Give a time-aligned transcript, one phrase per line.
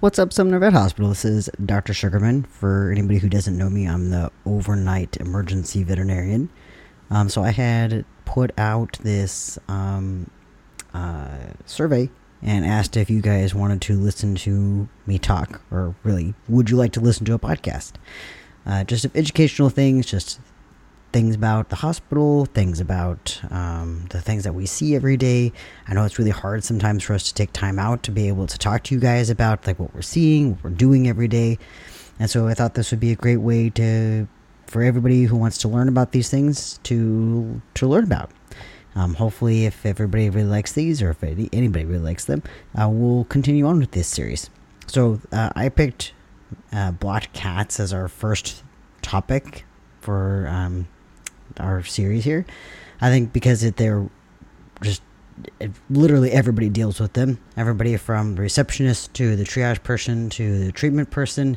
[0.00, 1.10] What's up, Sumner Vet Hospital?
[1.10, 1.92] This is Dr.
[1.92, 2.44] Sugarman.
[2.44, 6.48] For anybody who doesn't know me, I'm the overnight emergency veterinarian.
[7.10, 10.30] Um, so I had put out this um,
[10.94, 11.36] uh,
[11.66, 12.08] survey
[12.40, 16.78] and asked if you guys wanted to listen to me talk, or really, would you
[16.78, 17.92] like to listen to a podcast?
[18.64, 20.40] Uh, just educational things, just
[21.12, 25.52] things about the hospital, things about um, the things that we see every day.
[25.88, 28.46] I know it's really hard sometimes for us to take time out to be able
[28.46, 31.58] to talk to you guys about like what we're seeing, what we're doing every day.
[32.18, 34.28] And so I thought this would be a great way to
[34.66, 38.30] for everybody who wants to learn about these things to to learn about.
[38.94, 42.42] Um, hopefully, if everybody really likes these, or if anybody really likes them,
[42.80, 44.50] uh, we'll continue on with this series.
[44.86, 46.12] So uh, I picked
[46.72, 48.64] uh, blocked cats as our first
[49.02, 49.64] topic
[50.00, 50.88] for um,
[51.60, 52.44] our series here.
[53.00, 54.08] I think because it, they're
[54.82, 55.02] just
[55.58, 57.38] it, literally everybody deals with them.
[57.56, 61.56] Everybody from the receptionist to the triage person to the treatment person,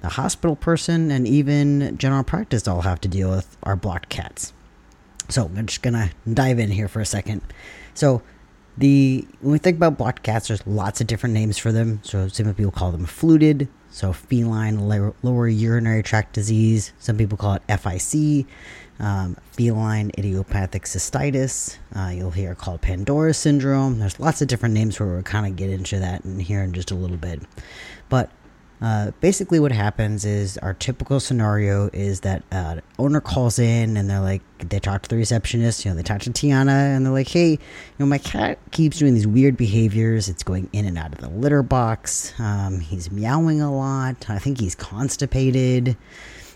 [0.00, 4.52] the hospital person, and even general practice all have to deal with our blocked cats.
[5.28, 7.42] So I'm just gonna dive in here for a second.
[7.94, 8.22] So
[8.78, 12.00] the when we think about blocked cats, there's lots of different names for them.
[12.02, 14.78] So some people call them FLUTD, so feline
[15.22, 16.92] lower urinary tract disease.
[16.98, 18.46] Some people call it FIC,
[19.00, 21.78] um, feline idiopathic cystitis.
[21.94, 23.98] Uh, you'll hear called Pandora syndrome.
[23.98, 26.72] There's lots of different names where we'll kind of get into that in here in
[26.72, 27.42] just a little bit.
[28.08, 28.30] But
[28.80, 34.08] uh, basically, what happens is our typical scenario is that uh, owner calls in and
[34.08, 37.12] they're like, they talk to the receptionist, you know, they talk to Tiana and they're
[37.12, 37.58] like, hey, you
[37.98, 40.28] know, my cat keeps doing these weird behaviors.
[40.28, 42.32] It's going in and out of the litter box.
[42.38, 44.30] Um, he's meowing a lot.
[44.30, 45.96] I think he's constipated.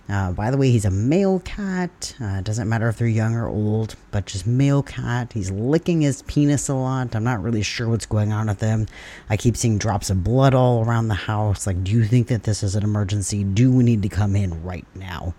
[0.08, 2.14] Uh, by the way, he's a male cat.
[2.20, 5.32] Uh, doesn't matter if they're young or old, but just male cat.
[5.32, 7.14] He's licking his penis a lot.
[7.14, 8.88] I'm not really sure what's going on with him.
[9.30, 11.66] I keep seeing drops of blood all around the house.
[11.66, 13.44] Like, do you think that this is an emergency?
[13.44, 15.34] Do we need to come in right now?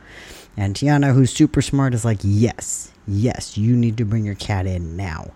[0.56, 4.66] And Tiana, who's super smart, is like, yes, yes, you need to bring your cat
[4.66, 5.32] in now.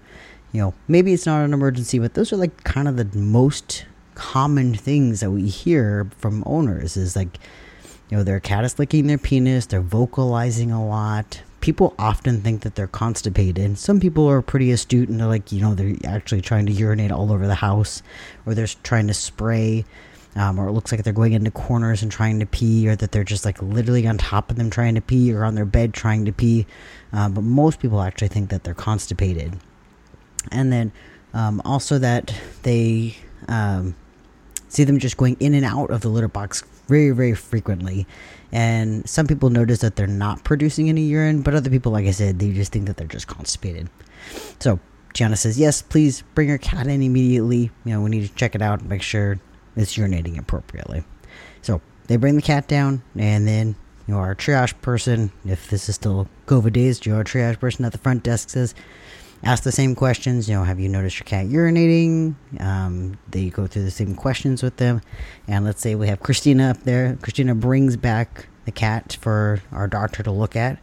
[0.54, 3.86] You know, maybe it's not an emergency, but those are like kind of the most
[4.16, 7.38] common things that we hear from owners is like,
[8.10, 11.42] you know, their cat is licking their penis, they're vocalizing a lot.
[11.60, 13.58] People often think that they're constipated.
[13.58, 16.72] And some people are pretty astute and they're like, you know, they're actually trying to
[16.72, 18.04] urinate all over the house
[18.46, 19.84] or they're trying to spray.
[20.36, 23.12] Um, or it looks like they're going into corners and trying to pee, or that
[23.12, 25.96] they're just like literally on top of them trying to pee, or on their bed
[25.96, 26.68] trying to pee.
[27.12, 29.58] Uh, but most people actually think that they're constipated.
[30.52, 30.92] And then
[31.34, 33.96] um, also that they um,
[34.68, 38.08] see them just going in and out of the litter box very, very frequently.
[38.52, 42.12] And some people notice that they're not producing any urine, but other people, like I
[42.12, 43.90] said, they just think that they're just constipated.
[44.60, 44.80] So
[45.14, 47.72] Gianna says, Yes, please bring your cat in immediately.
[47.84, 49.40] You know, we need to check it out, make sure
[49.76, 51.04] it's urinating appropriately.
[51.62, 53.76] So they bring the cat down, and then
[54.08, 57.92] you know, our triage person, if this is still COVID days, your triage person at
[57.92, 58.74] the front desk says,
[59.44, 60.50] ask the same questions.
[60.50, 62.36] You know, have you noticed your cat urinating?
[62.60, 65.02] Um, they go through the same questions with them.
[65.48, 67.18] And let's say we have Christina up there.
[67.22, 70.80] Christina brings back the cat for our doctor to look at.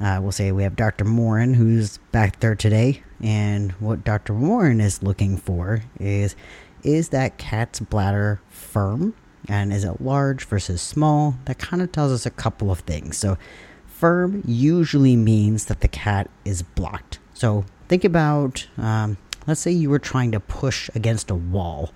[0.00, 1.04] Uh, we'll say we have Dr.
[1.04, 3.02] Morin who's back there today.
[3.20, 4.32] And what Dr.
[4.32, 6.34] Morin is looking for is
[6.82, 9.14] is that cat's bladder firm?
[9.48, 11.36] And is it large versus small?
[11.46, 13.16] That kind of tells us a couple of things.
[13.16, 13.38] So,
[13.86, 17.18] firm usually means that the cat is blocked.
[17.34, 19.16] So, Think about, um,
[19.46, 21.92] let's say you were trying to push against a wall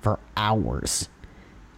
[0.00, 1.08] for hours.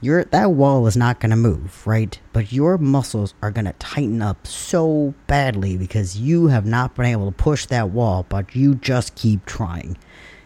[0.02, 2.18] Your that wall is not going to move, right?
[2.32, 7.04] But your muscles are going to tighten up so badly because you have not been
[7.04, 9.98] able to push that wall, but you just keep trying.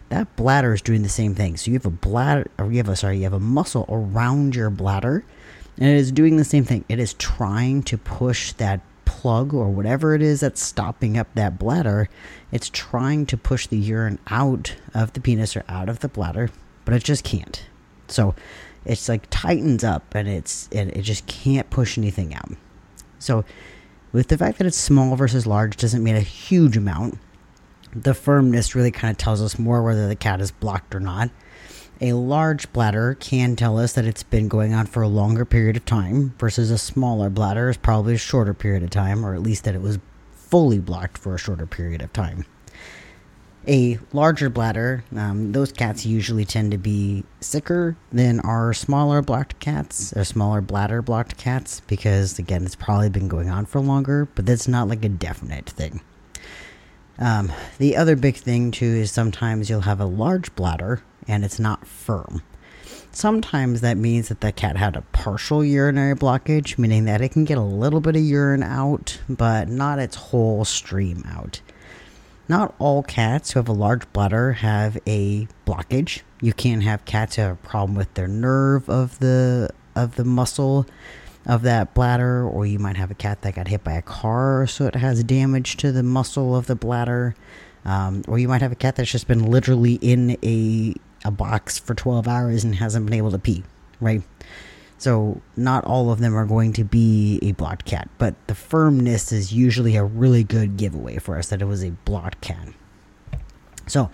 [0.09, 1.57] That bladder is doing the same thing.
[1.57, 4.57] So you have a bladder, or you have a sorry, you have a muscle around
[4.57, 5.25] your bladder,
[5.79, 6.85] and it is doing the same thing.
[6.89, 8.81] It is trying to push that
[9.25, 12.11] plug or whatever it is that's stopping up that bladder,
[12.53, 16.51] it's trying to push the urine out of the penis or out of the bladder,
[16.85, 17.65] but it just can't.
[18.07, 18.35] So
[18.85, 22.51] it's like tightens up and it's and it just can't push anything out.
[23.19, 23.47] So
[24.13, 27.19] with the fact that it's small versus large doesn't mean a huge amount.
[27.95, 31.31] The firmness really kind of tells us more whether the cat is blocked or not.
[32.01, 35.77] A large bladder can tell us that it's been going on for a longer period
[35.77, 39.43] of time, versus a smaller bladder is probably a shorter period of time, or at
[39.43, 39.99] least that it was
[40.33, 42.45] fully blocked for a shorter period of time.
[43.67, 49.59] A larger bladder, um, those cats usually tend to be sicker than our smaller blocked
[49.59, 54.29] cats, or smaller bladder blocked cats, because again, it's probably been going on for longer,
[54.35, 56.03] but that's not like a definite thing.
[57.19, 61.59] Um, the other big thing too is sometimes you'll have a large bladder and it's
[61.59, 62.43] not firm.
[63.11, 67.45] Sometimes that means that the cat had a partial urinary blockage, meaning that it can
[67.45, 71.61] get a little bit of urine out, but not its whole stream out.
[72.49, 76.23] Not all cats who have a large bladder have a blockage.
[76.41, 80.25] You can have cats who have a problem with their nerve of the of the
[80.25, 80.85] muscle
[81.47, 84.67] of that bladder, or you might have a cat that got hit by a car,
[84.67, 87.35] so it has damage to the muscle of the bladder.
[87.85, 90.95] Um, or you might have a cat that's just been literally in a
[91.25, 93.65] a box for 12 hours and hasn't been able to pee,
[94.01, 94.23] right?
[94.99, 99.33] So, not all of them are going to be a blocked cat, but the firmness
[99.33, 102.69] is usually a really good giveaway for us that it was a blocked cat.
[103.87, 104.11] So,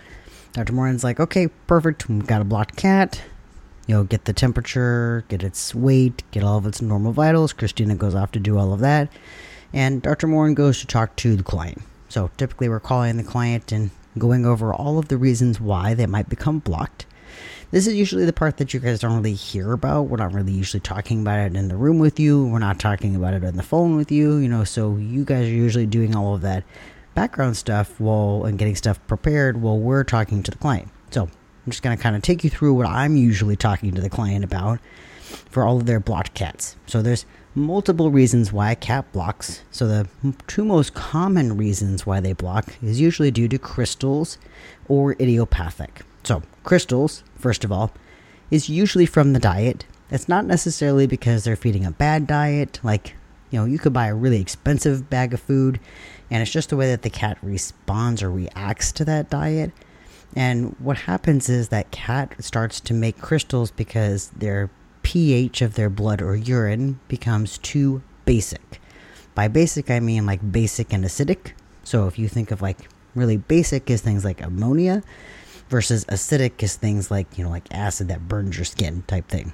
[0.53, 0.73] Dr.
[0.73, 2.09] Moran's like, okay, perfect.
[2.09, 3.21] We've got a blocked cat.
[3.87, 7.53] You know, get the temperature, get its weight, get all of its normal vitals.
[7.53, 9.11] Christina goes off to do all of that.
[9.73, 10.27] And Dr.
[10.27, 11.81] Moran goes to talk to the client.
[12.09, 16.05] So, typically, we're calling the client and going over all of the reasons why they
[16.05, 17.05] might become blocked.
[17.71, 20.03] This is usually the part that you guys don't really hear about.
[20.03, 22.45] We're not really usually talking about it in the room with you.
[22.45, 25.45] We're not talking about it on the phone with you, you know, so you guys
[25.45, 26.65] are usually doing all of that
[27.15, 30.89] background stuff while and getting stuff prepared while we're talking to the client.
[31.11, 34.01] So, I'm just going to kind of take you through what I'm usually talking to
[34.01, 34.79] the client about
[35.49, 36.75] for all of their blocked cats.
[36.85, 37.25] So, there's
[37.55, 39.61] multiple reasons why a cat blocks.
[39.71, 40.07] So, the
[40.47, 44.37] two most common reasons why they block is usually due to crystals
[44.87, 46.01] or idiopathic.
[46.23, 47.91] So, crystals, first of all,
[48.49, 49.85] is usually from the diet.
[50.11, 52.79] It's not necessarily because they're feeding a bad diet.
[52.83, 53.15] Like,
[53.49, 55.79] you know, you could buy a really expensive bag of food,
[56.29, 59.71] and it's just the way that the cat responds or reacts to that diet.
[60.35, 64.69] And what happens is that cat starts to make crystals because their
[65.03, 68.81] pH of their blood or urine becomes too basic.
[69.33, 71.53] By basic, I mean like basic and acidic.
[71.83, 75.03] So if you think of like really basic is things like ammonia,
[75.71, 79.53] versus acidic is things like, you know, like acid that burns your skin type thing.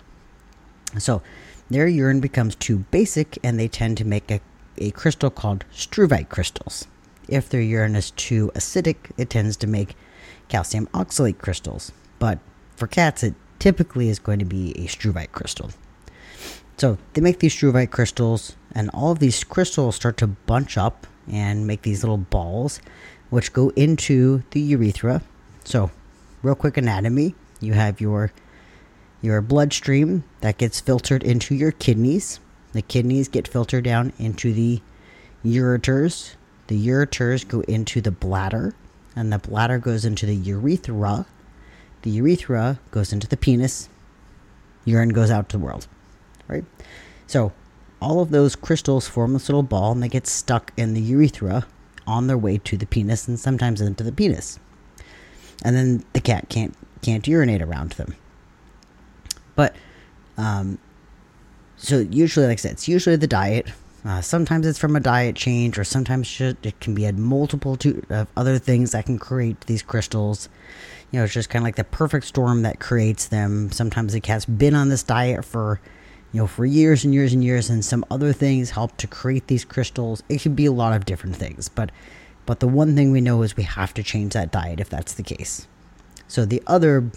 [0.98, 1.22] So
[1.70, 4.42] their urine becomes too basic and they tend to make a,
[4.80, 6.88] a crystal called struvite crystals.
[7.28, 9.96] If their urine is too acidic, it tends to make
[10.50, 11.92] calcium oxalate crystals.
[12.18, 12.40] But
[12.76, 15.72] for cats, it typically is going to be a struvite crystal.
[16.78, 21.08] So they make these struvite crystals, and all of these crystals start to bunch up
[21.30, 22.80] and make these little balls,
[23.30, 25.22] which go into the urethra.
[25.64, 25.92] So
[26.42, 27.36] real quick anatomy.
[27.60, 28.32] You have your
[29.22, 32.40] your bloodstream that gets filtered into your kidneys.
[32.74, 34.82] The kidneys get filtered down into the
[35.44, 36.36] ureters.
[36.68, 38.76] The ureters go into the bladder,
[39.16, 41.26] and the bladder goes into the urethra.
[42.04, 43.90] The urethra goes into the penis.
[44.86, 45.88] Urine goes out to the world.
[46.48, 46.64] Right?
[47.26, 47.52] So,
[48.02, 51.66] all of those crystals form this little ball and they get stuck in the urethra
[52.06, 54.60] on their way to the penis and sometimes into the penis
[55.64, 58.16] and then the cat can't can't urinate around them.
[59.56, 59.76] But
[60.38, 60.78] um,
[61.78, 63.68] so usually, like I said, it's usually the diet.
[64.06, 67.78] Uh, sometimes it's from a diet change, or sometimes it can be a multiple
[68.10, 70.50] of other things that can create these crystals.
[71.12, 73.72] You know, it's just kind of like the perfect storm that creates them.
[73.72, 75.80] Sometimes the cat's been on this diet for,
[76.34, 79.48] you know, for years and years and years, and some other things help to create
[79.48, 80.22] these crystals.
[80.28, 81.92] It could be a lot of different things, but
[82.46, 85.14] but the one thing we know is we have to change that diet if that's
[85.14, 85.68] the case.
[86.30, 87.12] So the other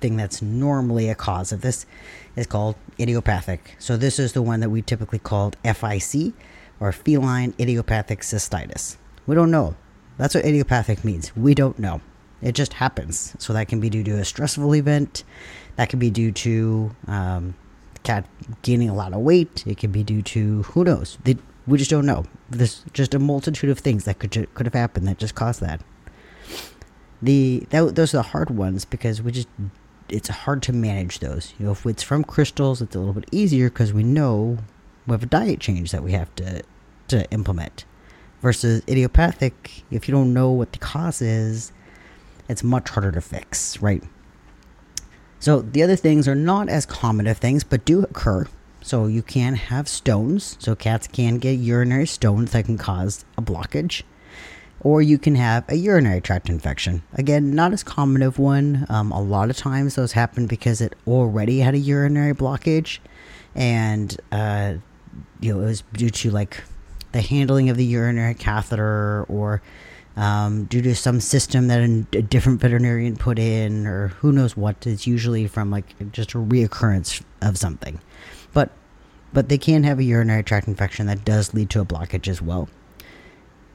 [0.00, 1.86] thing that's normally a cause of this
[2.34, 3.76] is called idiopathic.
[3.78, 6.32] So this is the one that we typically called FIC
[6.80, 8.96] or feline idiopathic cystitis.
[9.26, 9.76] We don't know.
[10.16, 11.36] That's what idiopathic means.
[11.36, 12.00] We don't know.
[12.40, 13.34] It just happens.
[13.38, 15.24] So that can be due to a stressful event.
[15.76, 17.54] That could be due to um,
[18.02, 18.26] cat
[18.62, 19.64] gaining a lot of weight.
[19.66, 21.18] It could be due to who knows.
[21.24, 22.24] They, we just don't know.
[22.50, 25.82] There's just a multitude of things that could could have happened that just caused that.
[27.20, 29.48] The that, those are the hard ones because we just
[30.08, 31.52] it's hard to manage those.
[31.58, 34.58] You know, if it's from crystals, it's a little bit easier because we know
[35.06, 36.62] we have a diet change that we have to
[37.08, 37.84] to implement.
[38.40, 41.72] Versus idiopathic, if you don't know what the cause is,
[42.48, 44.02] it's much harder to fix, right?
[45.40, 48.46] So the other things are not as common of things, but do occur.
[48.80, 50.56] So you can have stones.
[50.60, 54.02] So cats can get urinary stones that can cause a blockage.
[54.80, 57.02] Or you can have a urinary tract infection.
[57.14, 58.86] Again, not as common of one.
[58.88, 63.00] Um, a lot of times those happen because it already had a urinary blockage,
[63.56, 64.74] and uh,
[65.40, 66.62] you know it was due to like
[67.10, 69.62] the handling of the urinary catheter or
[70.18, 74.84] um, due to some system that a, different veterinarian put in, or who knows what.
[74.84, 78.00] It's usually from like just a reoccurrence of something.
[78.52, 78.70] But
[79.32, 82.42] but they can have a urinary tract infection that does lead to a blockage as
[82.42, 82.68] well.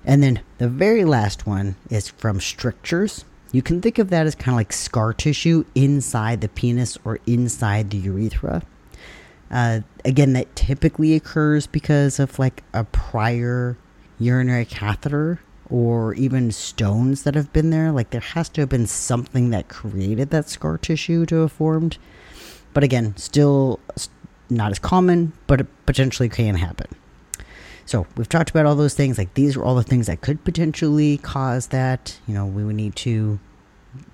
[0.04, 3.24] And then the very last one is from strictures.
[3.54, 7.20] You can think of that as kind of like scar tissue inside the penis or
[7.26, 8.64] inside the urethra.
[9.50, 13.78] Uh, again, that typically occurs because of like a prior
[14.20, 15.40] urinary catheter
[15.74, 17.92] or even stones that have been there.
[17.92, 21.98] Like there has to have been something that created that scar tissue to have formed.
[22.76, 23.80] But again, still
[24.52, 26.86] not as common, but it potentially can happen.
[27.88, 29.18] So we've talked about all those things.
[29.18, 32.20] Like these are all the things that could potentially cause that.
[32.28, 33.40] You know, we would need to.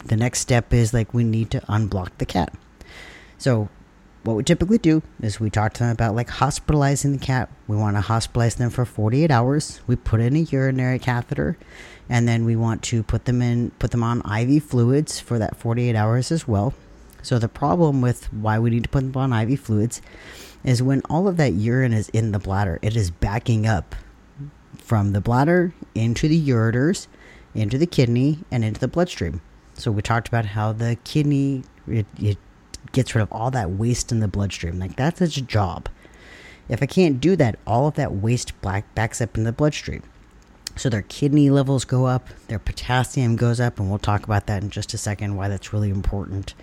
[0.06, 2.54] The next step is like we need to unblock the cat.
[3.38, 3.68] So
[4.24, 7.50] what we typically do is we talk to them about like hospitalizing the cat.
[7.68, 9.82] We want to hospitalize them for 48 hours.
[9.88, 11.58] We put in a urinary catheter
[12.10, 15.56] and then we want to put them in put them on IV fluids for that
[15.56, 16.74] 48 hours as well.
[17.22, 20.02] So the problem with why we need to put them on IV fluids
[20.64, 23.96] is when all of that urine is in the bladder, it is backing up
[24.78, 27.08] from the bladder into the ureters,
[27.54, 29.42] into the kidney, and into the bloodstream.
[29.76, 32.38] So we talked about how the kidney it, it
[32.92, 34.80] gets rid of all that waste in the bloodstream.
[34.80, 35.90] Like that's its job.
[36.68, 40.04] If I can't do that, all of that waste black backs up in the bloodstream.
[40.76, 44.64] So their kidney levels go up, their potassium goes up, and we'll talk about that
[44.64, 45.36] in just a second.
[45.36, 46.54] Why that's really important.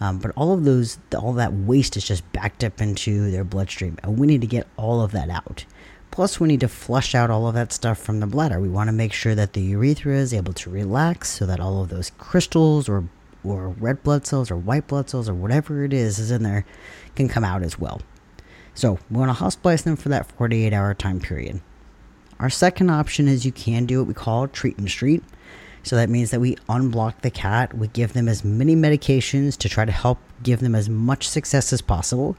[0.00, 3.98] Um, but all of those, all that waste is just backed up into their bloodstream,
[4.02, 5.64] and we need to get all of that out.
[6.10, 8.60] Plus, we need to flush out all of that stuff from the bladder.
[8.60, 11.82] We want to make sure that the urethra is able to relax so that all
[11.82, 13.04] of those crystals or
[13.50, 16.64] or red blood cells or white blood cells or whatever it is is in there
[17.14, 18.00] can come out as well.
[18.74, 21.60] So we want to hospitalize them for that 48 hour time period.
[22.38, 25.22] Our second option is you can do what we call treat and treat.
[25.82, 29.68] So that means that we unblock the cat, we give them as many medications to
[29.68, 32.36] try to help give them as much success as possible,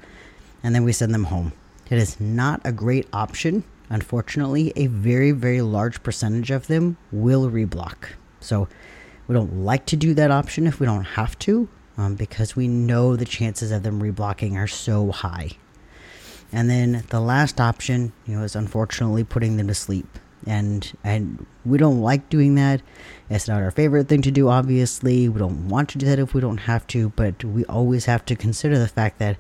[0.62, 1.54] and then we send them home.
[1.90, 3.64] It is not a great option.
[3.90, 8.10] Unfortunately, a very, very large percentage of them will reblock.
[8.42, 8.68] So
[9.28, 11.68] we don't like to do that option if we don't have to,
[11.98, 15.52] um, because we know the chances of them reblocking are so high.
[16.52, 20.08] And then the last option, you know, is unfortunately putting them to sleep.
[20.46, 22.82] And and we don't like doing that.
[23.30, 25.28] It's not our favorite thing to do, obviously.
[25.28, 28.24] We don't want to do that if we don't have to, but we always have
[28.26, 29.38] to consider the fact that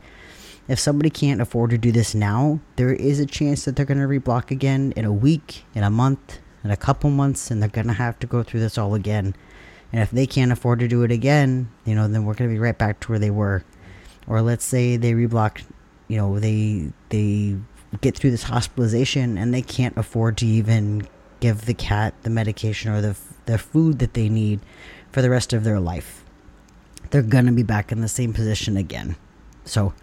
[0.67, 3.99] if somebody can't afford to do this now, there is a chance that they're going
[3.99, 7.69] to reblock again in a week, in a month, in a couple months, and they're
[7.69, 9.33] going to have to go through this all again.
[9.91, 12.53] And if they can't afford to do it again, you know, then we're going to
[12.53, 13.63] be right back to where they were.
[14.27, 15.63] Or let's say they reblock,
[16.07, 17.57] you know, they they
[18.01, 21.07] get through this hospitalization and they can't afford to even
[21.39, 23.15] give the cat the medication or the
[23.45, 24.59] the food that they need
[25.11, 26.25] for the rest of their life.
[27.09, 29.15] They're going to be back in the same position again.
[29.63, 29.93] So,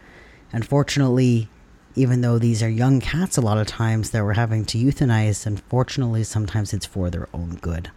[0.53, 1.49] unfortunately,
[1.95, 5.47] even though these are young cats a lot of times that we're having to euthanize,
[5.47, 7.91] unfortunately, sometimes it's for their own good.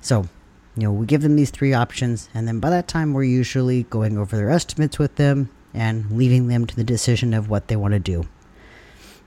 [0.00, 0.28] So,
[0.76, 3.84] you know, we give them these three options, and then by that time, we're usually
[3.84, 7.76] going over their estimates with them and leaving them to the decision of what they
[7.76, 8.26] want to do.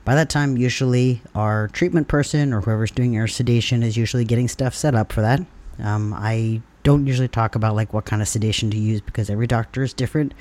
[0.06, 4.48] By that time, usually our treatment person or whoever's doing our sedation is usually getting
[4.48, 5.42] stuff set up for that.
[5.80, 9.48] Um, I don't usually talk about like what kind of sedation to use because every
[9.48, 10.34] doctor is different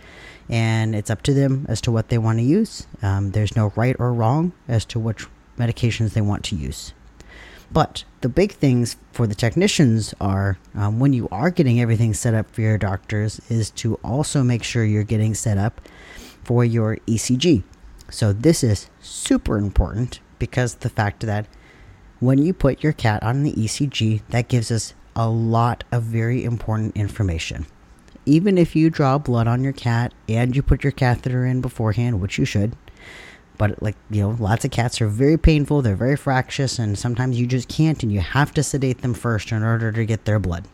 [0.49, 2.87] and it's up to them as to what they want to use.
[3.03, 5.27] Um, there's no right or wrong as to which
[5.59, 6.95] medications they want to use.
[7.71, 12.35] But the big things for the technicians are um, when you are getting everything set
[12.35, 15.81] up for your doctors, is to also make sure you're getting set up
[16.45, 17.63] for your ECG.
[18.09, 21.47] So, this is super important because the fact that
[22.21, 26.45] when you put your cat on the ECG, that gives us a lot of very
[26.45, 27.67] important information.
[28.25, 32.21] Even if you draw blood on your cat and you put your catheter in beforehand,
[32.21, 32.77] which you should,
[33.59, 37.39] but like you know lots of cats are very painful they're very fractious and sometimes
[37.39, 40.39] you just can't and you have to sedate them first in order to get their
[40.39, 40.67] blood.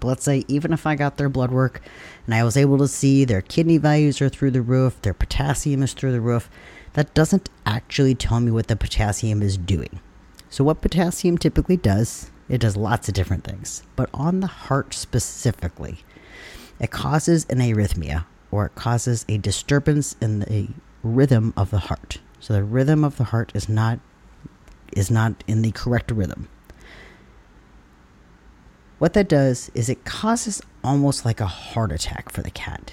[0.00, 1.80] But let's say even if i got their blood work
[2.26, 5.82] and i was able to see their kidney values are through the roof their potassium
[5.82, 6.50] is through the roof
[6.92, 10.00] that doesn't actually tell me what the potassium is doing.
[10.48, 14.92] So what potassium typically does it does lots of different things but on the heart
[14.94, 15.98] specifically
[16.78, 20.68] it causes an arrhythmia or it causes a disturbance in the
[21.04, 22.18] rhythm of the heart.
[22.40, 24.00] So the rhythm of the heart is not
[24.96, 26.48] is not in the correct rhythm.
[28.98, 32.92] What that does is it causes almost like a heart attack for the cat.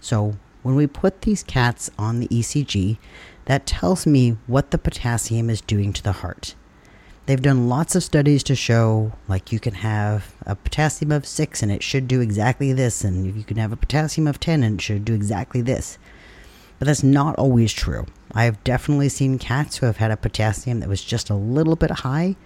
[0.00, 2.98] So when we put these cats on the ECG,
[3.46, 6.54] that tells me what the potassium is doing to the heart.
[7.26, 11.62] They've done lots of studies to show like you can have a potassium of 6
[11.62, 14.80] and it should do exactly this and you can have a potassium of 10 and
[14.80, 15.98] it should do exactly this.
[16.78, 18.06] But that's not always true.
[18.32, 21.76] I have definitely seen cats who have had a potassium that was just a little
[21.76, 22.36] bit high,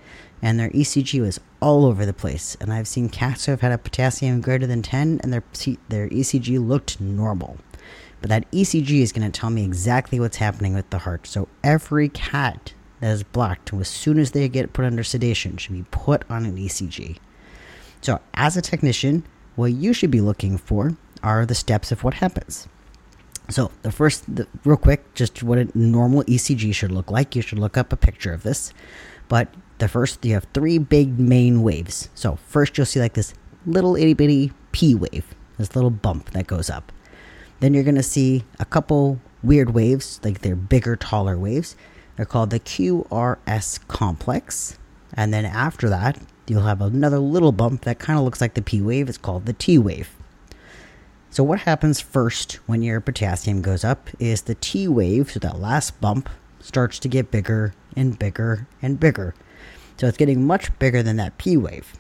[0.41, 2.57] and their ECG was all over the place.
[2.61, 5.45] And I've seen cats who have had a potassium greater than 10 and their,
[5.89, 7.59] their ECG looked normal.
[8.21, 11.27] But that ECG is going to tell me exactly what's happening with the heart.
[11.27, 15.73] So every cat that is blocked, as soon as they get put under sedation, should
[15.73, 17.19] be put on an ECG.
[18.01, 19.25] So, as a technician,
[19.55, 22.69] what you should be looking for are the steps of what happens.
[23.49, 27.35] So, the first, the, real quick, just what a normal ECG should look like.
[27.37, 28.73] You should look up a picture of this.
[29.29, 32.09] But the first, you have three big main waves.
[32.15, 33.35] So, first, you'll see like this
[33.67, 36.93] little itty bitty P wave, this little bump that goes up.
[37.61, 41.77] Then you're to see a couple weird waves, like they're bigger, taller waves.
[42.17, 44.79] They're called the QRS complex.
[45.15, 48.63] And then after that, you'll have another little bump that kind of looks like the
[48.63, 49.09] P wave.
[49.09, 50.11] It's called the T wave.
[51.33, 55.59] So, what happens first when your potassium goes up is the T wave, so that
[55.59, 56.29] last bump,
[56.61, 59.35] starts to get bigger and bigger and bigger.
[59.97, 61.95] So, it's getting much bigger than that P wave.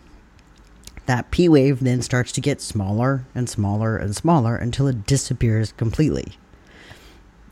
[1.07, 5.73] That P wave then starts to get smaller and smaller and smaller until it disappears
[5.73, 6.37] completely.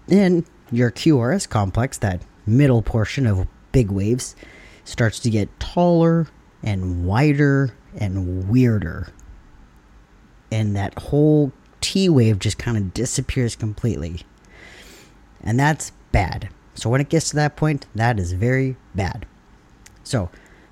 [0.06, 4.36] Then your QRS complex, that middle portion of big waves,
[4.84, 6.26] starts to get taller
[6.62, 9.08] and wider and weirder.
[10.52, 14.22] And that whole T wave just kind of disappears completely.
[15.42, 16.48] And that's bad.
[16.74, 19.26] So when it gets to that point, that is very bad.
[20.02, 20.30] So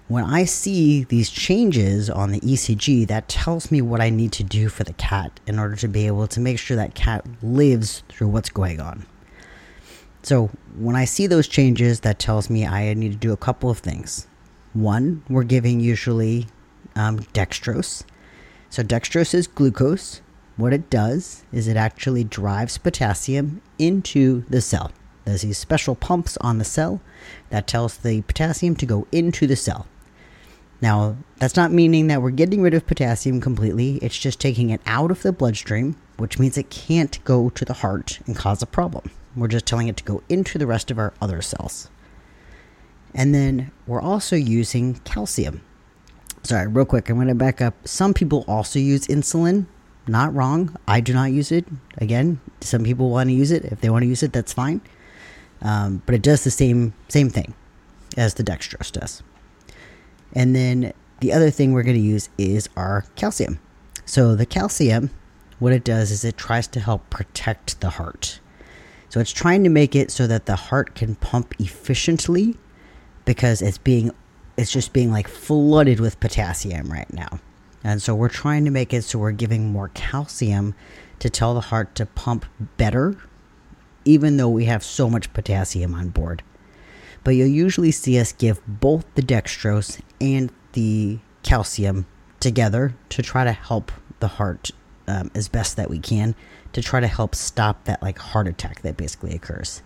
[0.08, 4.42] when I see these changes on the ECG, that tells me what I need to
[4.42, 8.02] do for the cat in order to be able to make sure that cat lives
[8.08, 9.04] through what's going on.
[10.22, 13.70] So, when I see those changes, that tells me I need to do a couple
[13.70, 14.26] of things.
[14.72, 16.46] One, we're giving usually
[16.96, 18.02] um, dextrose.
[18.70, 20.22] So, dextrose is glucose.
[20.58, 24.90] What it does is it actually drives potassium into the cell.
[25.24, 27.00] There's these special pumps on the cell
[27.50, 29.86] that tells the potassium to go into the cell.
[30.80, 34.80] Now, that's not meaning that we're getting rid of potassium completely, it's just taking it
[34.84, 38.66] out of the bloodstream, which means it can't go to the heart and cause a
[38.66, 39.12] problem.
[39.36, 41.88] We're just telling it to go into the rest of our other cells.
[43.14, 45.62] And then we're also using calcium.
[46.42, 47.86] Sorry, real quick, I'm going to back up.
[47.86, 49.66] Some people also use insulin.
[50.08, 50.74] Not wrong.
[50.88, 51.66] I do not use it.
[51.98, 53.64] Again, some people want to use it.
[53.66, 54.80] If they want to use it, that's fine.
[55.60, 57.54] Um, but it does the same same thing
[58.16, 59.22] as the dextrose does.
[60.32, 63.58] And then the other thing we're going to use is our calcium.
[64.04, 65.10] So the calcium,
[65.58, 68.40] what it does is it tries to help protect the heart.
[69.08, 72.56] So it's trying to make it so that the heart can pump efficiently
[73.24, 74.10] because it's being
[74.56, 77.40] it's just being like flooded with potassium right now.
[77.84, 80.74] And so we're trying to make it so we're giving more calcium
[81.20, 83.16] to tell the heart to pump better
[84.04, 86.42] even though we have so much potassium on board
[87.24, 92.06] but you'll usually see us give both the dextrose and the calcium
[92.40, 94.70] together to try to help the heart
[95.06, 96.34] um, as best that we can
[96.72, 99.82] to try to help stop that like heart attack that basically occurs.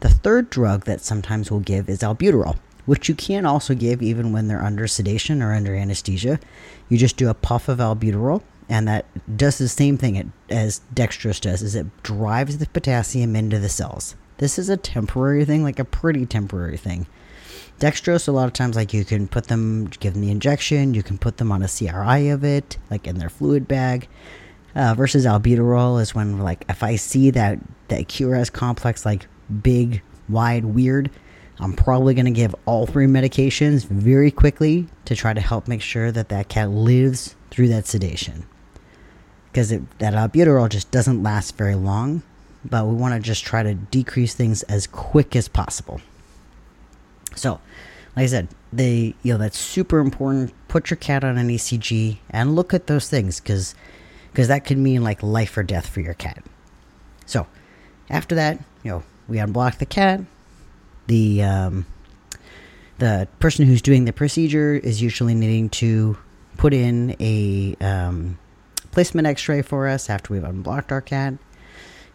[0.00, 2.58] The third drug that sometimes we'll give is albuterol,
[2.90, 6.40] which you can also give even when they're under sedation or under anesthesia.
[6.88, 11.40] You just do a puff of albuterol, and that does the same thing as dextrose
[11.40, 14.16] does, is it drives the potassium into the cells.
[14.38, 17.06] This is a temporary thing, like a pretty temporary thing.
[17.78, 21.04] Dextrose, a lot of times, like you can put them, give them the injection, you
[21.04, 24.08] can put them on a CRI of it, like in their fluid bag.
[24.74, 29.28] Uh, versus albuterol is when, like, if I see that that QRS complex, like
[29.62, 31.08] big, wide, weird,
[31.60, 35.82] I'm probably going to give all three medications very quickly to try to help make
[35.82, 38.46] sure that that cat lives through that sedation.
[39.52, 42.22] Because that albuterol just doesn't last very long
[42.64, 46.00] but we want to just try to decrease things as quick as possible.
[47.34, 47.60] So,
[48.16, 50.52] like I said, they you know that's super important.
[50.68, 53.74] Put your cat on an ECG and look at those things because
[54.32, 56.44] because that could mean like life or death for your cat.
[57.26, 57.46] So,
[58.08, 60.20] after that, you know, we unblock the cat.
[61.10, 61.86] The um,
[62.98, 66.16] the person who's doing the procedure is usually needing to
[66.56, 68.38] put in a um,
[68.92, 71.34] placement X-ray for us after we've unblocked our cat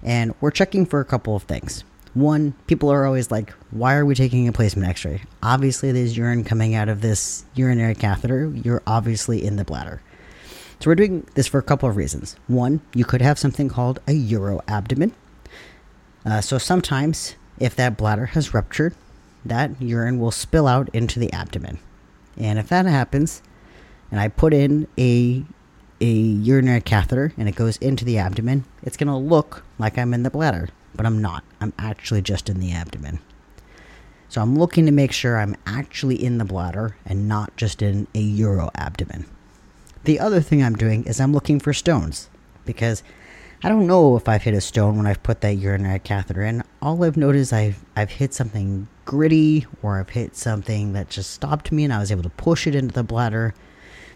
[0.01, 1.83] and we're checking for a couple of things.
[2.13, 5.23] One, people are always like, why are we taking a placement x ray?
[5.43, 8.49] Obviously, there's urine coming out of this urinary catheter.
[8.55, 10.01] You're obviously in the bladder.
[10.79, 12.37] So, we're doing this for a couple of reasons.
[12.47, 15.11] One, you could have something called a uroabdomen.
[16.25, 18.95] Uh, so, sometimes if that bladder has ruptured,
[19.45, 21.79] that urine will spill out into the abdomen.
[22.37, 23.41] And if that happens,
[24.11, 25.43] and I put in a
[26.01, 30.13] a urinary catheter and it goes into the abdomen, it's going to look like I'm
[30.13, 31.43] in the bladder, but I'm not.
[31.61, 33.19] I'm actually just in the abdomen.
[34.27, 38.07] So I'm looking to make sure I'm actually in the bladder and not just in
[38.13, 39.25] a uro abdomen.
[40.03, 42.29] The other thing I'm doing is I'm looking for stones
[42.65, 43.01] because
[43.65, 46.61] I don't know if I've hit a stone when I've put that urinary catheter in.
[46.83, 51.71] All I've noticed I've I've hit something gritty or I've hit something that just stopped
[51.71, 53.55] me and I was able to push it into the bladder.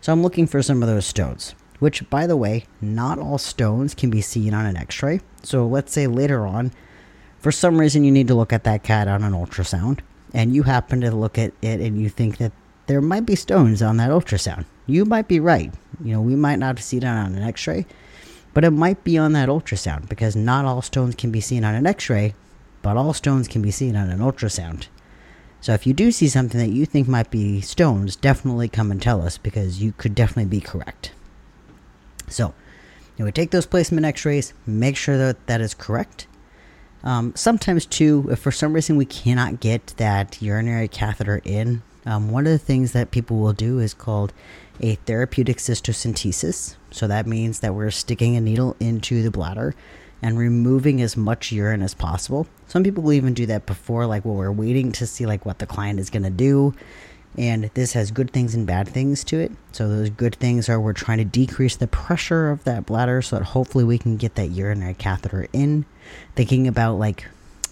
[0.01, 1.55] So I'm looking for some of those stones.
[1.79, 5.19] Which by the way, not all stones can be seen on an x-ray.
[5.41, 6.71] So let's say later on
[7.39, 10.61] for some reason you need to look at that cat on an ultrasound and you
[10.61, 12.51] happen to look at it and you think that
[12.85, 14.65] there might be stones on that ultrasound.
[14.85, 15.73] You might be right.
[16.03, 17.87] You know, we might not see it on an x-ray,
[18.53, 21.75] but it might be on that ultrasound because not all stones can be seen on
[21.75, 22.33] an x-ray,
[22.81, 24.87] but all stones can be seen on an ultrasound.
[25.61, 29.01] So if you do see something that you think might be stones, definitely come and
[29.01, 31.11] tell us because you could definitely be correct.
[32.27, 32.53] So,
[33.17, 36.27] you know, we take those placement x-rays, make sure that that is correct,
[37.03, 42.29] um, sometimes, too, if for some reason we cannot get that urinary catheter in, um,
[42.29, 44.33] one of the things that people will do is called
[44.81, 46.75] a therapeutic cystocentesis.
[46.91, 49.75] So that means that we're sticking a needle into the bladder
[50.21, 52.47] and removing as much urine as possible.
[52.67, 55.59] Some people will even do that before, like while we're waiting to see like what
[55.59, 56.73] the client is to do
[57.37, 59.51] and this has good things and bad things to it.
[59.71, 63.37] So those good things are we're trying to decrease the pressure of that bladder so
[63.37, 65.85] that hopefully we can get that urinary catheter in.
[66.35, 67.25] Thinking about like,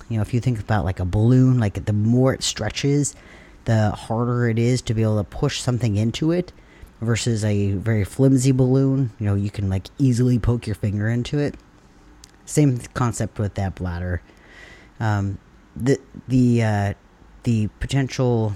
[0.10, 3.16] you know, if you think about like a balloon, like the more it stretches,
[3.66, 6.54] the harder it is to be able to push something into it
[7.02, 9.12] versus a very flimsy balloon.
[9.20, 11.56] You know, you can like easily poke your finger into it.
[12.46, 14.22] Same concept with that bladder.
[15.00, 15.38] Um,
[15.76, 16.94] the the uh,
[17.44, 18.54] the potential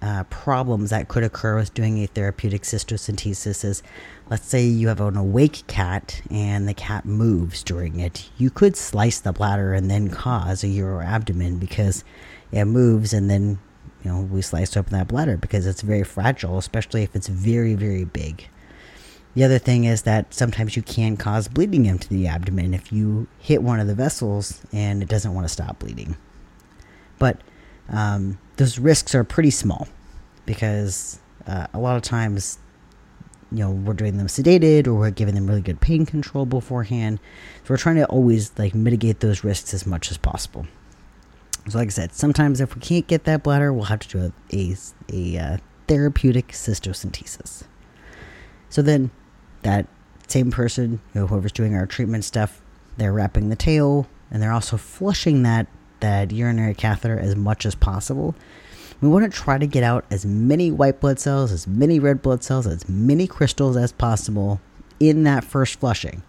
[0.00, 3.82] uh, problems that could occur with doing a therapeutic cystocentesis is
[4.30, 8.28] let's say you have an awake cat and the cat moves during it.
[8.36, 12.04] You could slice the bladder and then cause a uroabdomen because
[12.50, 13.58] it moves and then
[14.02, 17.74] you know we slice open that bladder because it's very fragile, especially if it's very,
[17.74, 18.48] very big.
[19.34, 23.28] The other thing is that sometimes you can cause bleeding into the abdomen if you
[23.38, 26.16] hit one of the vessels and it doesn't want to stop bleeding.
[27.18, 27.40] But
[27.88, 29.88] um, those risks are pretty small
[30.44, 32.58] because uh, a lot of times
[33.50, 37.20] you know we're doing them sedated or we're giving them really good pain control beforehand
[37.64, 40.66] so we're trying to always like mitigate those risks as much as possible
[41.68, 44.32] so like i said sometimes if we can't get that bladder we'll have to do
[44.52, 44.76] a, a,
[45.12, 45.56] a uh,
[45.88, 47.64] therapeutic cystocentesis
[48.68, 49.10] so then
[49.62, 49.86] that
[50.26, 52.62] same person you know, whoever's doing our treatment stuff
[52.96, 55.66] they're wrapping the tail and they're also flushing that
[56.02, 58.34] that urinary catheter as much as possible.
[59.00, 62.22] We want to try to get out as many white blood cells, as many red
[62.22, 64.60] blood cells, as many crystals as possible
[65.00, 66.22] in that first flushing.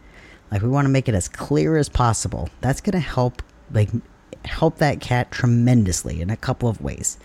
[0.52, 2.50] Like we want to make it as clear as possible.
[2.62, 3.90] That's going to help like
[4.46, 7.18] help that cat tremendously in a couple of ways.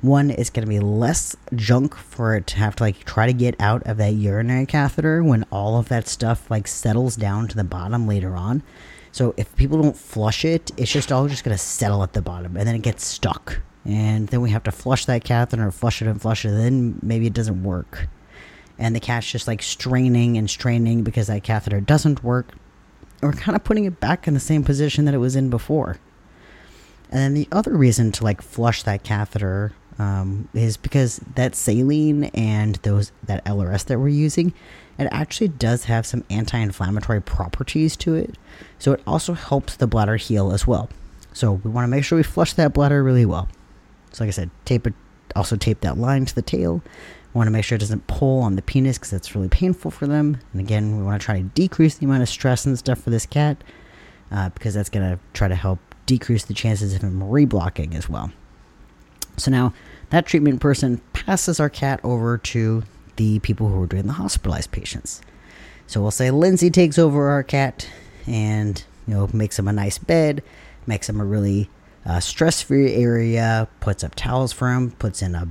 [0.00, 3.32] One, it's going to be less junk for it to have to like try to
[3.32, 7.56] get out of that urinary catheter when all of that stuff like settles down to
[7.56, 8.64] the bottom later on.
[9.12, 12.22] So if people don't flush it, it's just all just going to settle at the
[12.22, 13.60] bottom and then it gets stuck.
[13.84, 16.98] And then we have to flush that catheter, flush it and flush it, and then
[17.02, 18.08] maybe it doesn't work.
[18.78, 22.54] And the cat's just like straining and straining because that catheter doesn't work.
[23.20, 25.98] We're kind of putting it back in the same position that it was in before.
[27.12, 32.24] And then the other reason to like flush that catheter um, is because that saline
[32.34, 34.52] and those that LRS that we're using
[34.98, 38.36] it actually does have some anti-inflammatory properties to it.
[38.78, 40.88] So it also helps the bladder heal as well.
[41.32, 43.48] So we want to make sure we flush that bladder really well.
[44.12, 44.94] So like I said, tape it,
[45.34, 46.82] also tape that line to the tail.
[47.32, 49.90] We want to make sure it doesn't pull on the penis because that's really painful
[49.90, 50.38] for them.
[50.52, 53.10] And again, we want to try to decrease the amount of stress and stuff for
[53.10, 53.64] this cat
[54.30, 58.08] uh, because that's going to try to help decrease the chances of him reblocking as
[58.08, 58.32] well.
[59.36, 59.72] So now
[60.10, 62.82] that treatment person passes our cat over to
[63.16, 65.20] the people who are doing the hospitalized patients.
[65.86, 67.88] So we'll say Lindsay takes over our cat
[68.26, 70.42] and you know makes him a nice bed,
[70.86, 71.68] makes him a really
[72.04, 75.48] uh, stress-free area, puts up towels for him, puts in a,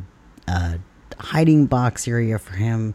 [0.47, 0.79] a
[1.19, 2.93] hiding box area for him.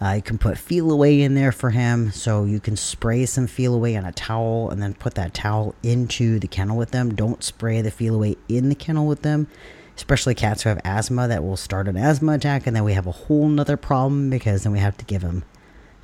[0.00, 3.98] Uh, you can put Feliway in there for him, so you can spray some Feliway
[3.98, 7.14] on a towel and then put that towel into the kennel with them.
[7.14, 9.48] Don't spray the Feliway in the kennel with them
[9.96, 12.68] especially cats who have asthma that will start an asthma attack.
[12.68, 15.44] And then we have a whole nother problem because then we have to give them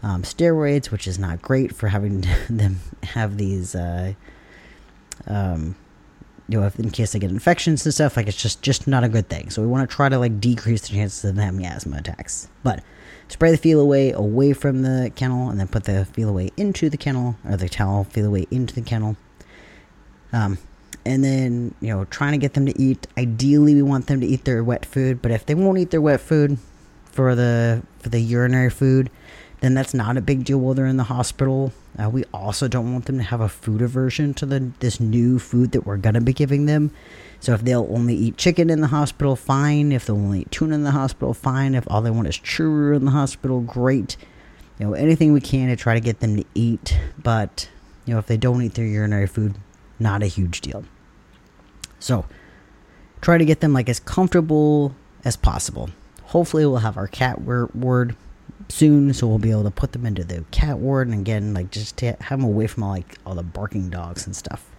[0.03, 4.13] um, steroids which is not great for having them have these uh,
[5.27, 5.75] um,
[6.47, 9.09] you know in case they get infections and stuff like it's just just not a
[9.09, 9.49] good thing.
[9.51, 12.49] So we want to try to like decrease the chances of them having asthma attacks.
[12.63, 12.85] But
[13.29, 17.37] spray the Feliway away from the kennel and then put the Feliway into the kennel
[17.49, 19.17] or the towel Feliway into the kennel.
[20.33, 20.59] Um,
[21.07, 23.07] and then you know trying to get them to eat.
[23.17, 26.01] Ideally we want them to eat their wet food but if they won't eat their
[26.01, 26.59] wet food
[27.07, 29.11] for the for the urinary food
[29.65, 31.73] then that's not a big deal while they're in the hospital.
[31.99, 35.39] Uh, we also don't want them to have a food aversion to the this new
[35.39, 36.91] food that we're going to be giving them.
[37.41, 39.91] So if they'll only eat chicken in the hospital fine.
[39.91, 41.75] If they'll only eat tuna in the hospital fine.
[41.75, 44.19] If all they want is Churu in the hospital great.
[44.79, 46.99] You know anything we can to try to get them to eat.
[47.17, 47.71] But
[48.05, 49.55] you know if they don't eat their urinary food
[49.99, 50.85] not a huge deal.
[52.01, 52.27] So
[53.23, 55.89] try to get them like as comfortable as possible.
[56.25, 58.17] Hopefully we'll have our cat ward
[58.69, 61.71] soon, so we'll be able to put them into the cat ward and again like
[61.71, 64.71] just to have them away from all like all the barking dogs and stuff.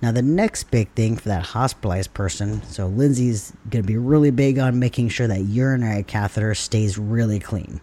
[0.00, 4.58] Now the next big thing for that hospitalized person, so Lindsay's gonna be really big
[4.58, 7.80] on making sure that urinary catheter stays really clean.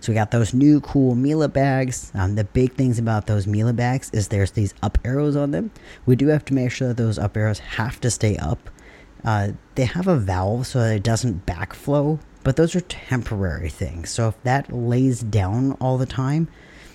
[0.00, 2.12] So we got those new cool Mila bags.
[2.14, 5.70] Um, the big things about those Mila bags is there's these up arrows on them.
[6.04, 8.68] We do have to make sure that those up arrows have to stay up.
[9.24, 14.10] Uh, they have a valve so that it doesn't backflow, but those are temporary things.
[14.10, 16.48] So if that lays down all the time,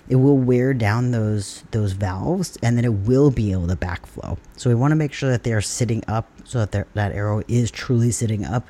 [0.07, 4.37] it will wear down those those valves and then it will be able to backflow.
[4.55, 7.69] So we want to make sure that they're sitting up so that that arrow is
[7.69, 8.69] truly sitting up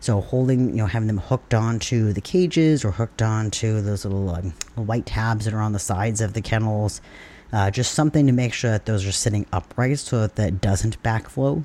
[0.00, 4.30] so holding, you know, having them hooked onto the cages or hooked onto those little
[4.30, 7.00] um, white tabs that are on the sides of the kennels,
[7.52, 11.02] uh, just something to make sure that those are sitting upright so that that doesn't
[11.02, 11.64] backflow.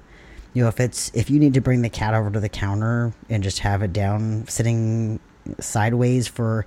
[0.54, 3.14] You know, if it's if you need to bring the cat over to the counter
[3.30, 5.20] and just have it down sitting
[5.60, 6.66] sideways for,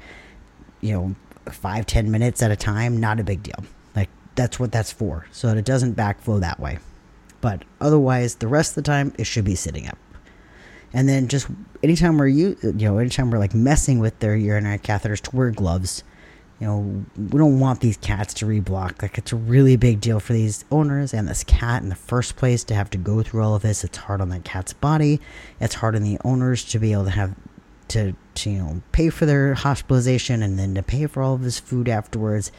[0.81, 1.14] you know,
[1.53, 3.64] five ten minutes at a time, not a big deal.
[3.94, 6.79] Like that's what that's for, so that it doesn't backflow that way.
[7.40, 9.99] But otherwise, the rest of the time, it should be sitting up.
[10.92, 11.46] And then just
[11.83, 15.51] anytime we're you you know anytime we're like messing with their urinary catheters to wear
[15.51, 16.03] gloves.
[16.59, 19.03] You know, we don't want these cats to reblock.
[19.03, 22.37] Like it's a really big deal for these owners and this cat in the first
[22.37, 23.85] place to have to go through all of this.
[23.85, 25.21] It's hard on that cat's body.
[25.61, 27.35] It's hard on the owners to be able to have
[27.88, 31.42] to, to you know pay for their hospitalization and then to pay for all of
[31.42, 32.51] his food afterwards.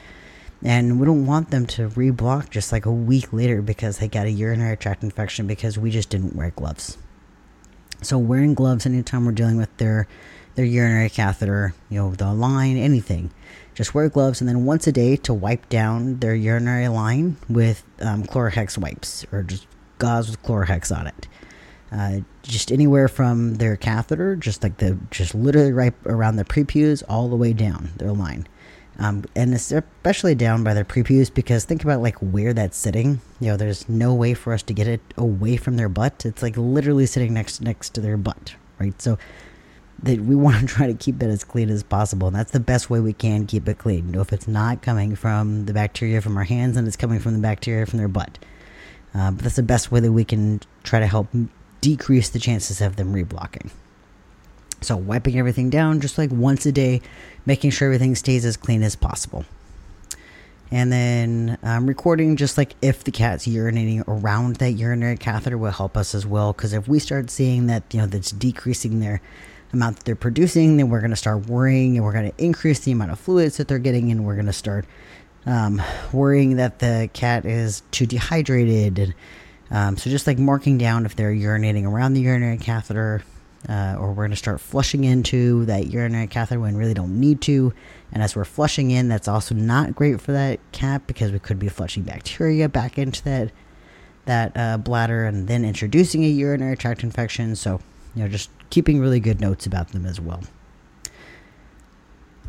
[0.63, 4.25] And we don't want them to reblock just like a week later because they got
[4.25, 6.97] a urinary tract infection because we just didn't wear gloves.
[8.01, 10.07] So wearing gloves anytime we're dealing with their
[10.55, 13.31] their urinary catheter, you know, the line, anything.
[13.77, 17.83] Just wear gloves and then once a day to wipe down their urinary line with
[18.01, 19.67] um, Chlorhex wipes or just
[19.99, 21.27] gauze with Chlorhex on it.
[21.91, 27.03] Uh, just anywhere from their catheter, just like the, just literally right around the prepuce
[27.07, 28.47] all the way down their line
[28.99, 33.21] um, and especially down by their prepuce because think about like where that's sitting.
[33.39, 36.25] You know, there's no way for us to get it away from their butt.
[36.25, 38.99] It's like literally sitting next next to their butt, right?
[39.01, 39.17] So
[40.03, 42.59] that we want to try to keep it as clean as possible, and that's the
[42.59, 44.07] best way we can keep it clean.
[44.07, 47.19] You know, if it's not coming from the bacteria from our hands, and it's coming
[47.19, 48.37] from the bacteria from their butt.
[49.13, 51.27] Uh, but that's the best way that we can try to help
[51.81, 53.71] decrease the chances of them reblocking.
[54.81, 57.01] So wiping everything down just like once a day,
[57.45, 59.45] making sure everything stays as clean as possible.
[60.69, 65.71] And then um, recording just like if the cat's urinating around that urinary catheter will
[65.71, 66.53] help us as well.
[66.53, 69.21] Because if we start seeing that, you know, that's decreasing their
[69.73, 72.79] amount that they're producing, then we're going to start worrying and we're going to increase
[72.79, 74.85] the amount of fluids that they're getting and we're going to start
[75.45, 78.99] um, worrying that the cat is too dehydrated.
[78.99, 79.15] And
[79.69, 83.23] um, so just like marking down if they're urinating around the urinary catheter,
[83.67, 87.41] uh, or we're going to start flushing into that urinary catheter when really don't need
[87.41, 87.73] to.
[88.11, 91.59] And as we're flushing in, that's also not great for that cat because we could
[91.59, 93.51] be flushing bacteria back into that
[94.25, 97.55] that uh, bladder and then introducing a urinary tract infection.
[97.55, 97.79] So,
[98.13, 100.41] you know, just keeping really good notes about them as well.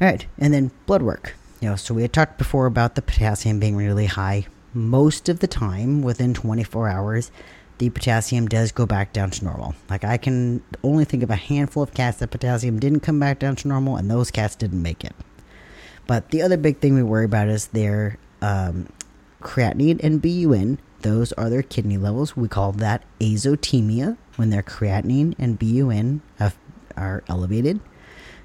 [0.01, 1.35] All right, and then blood work.
[1.61, 5.41] You know, so we had talked before about the potassium being really high most of
[5.41, 7.33] the time within 24 hours
[7.79, 9.75] the potassium does go back down to normal.
[9.89, 13.39] Like I can only think of a handful of cats that potassium didn't come back
[13.39, 15.15] down to normal, and those cats didn't make it.
[16.07, 18.89] But the other big thing we worry about is their um,
[19.41, 20.79] creatinine and BUN.
[21.03, 22.37] Those are their kidney levels.
[22.37, 26.57] We call that azotemia when their creatinine and BUN have,
[26.97, 27.81] are elevated,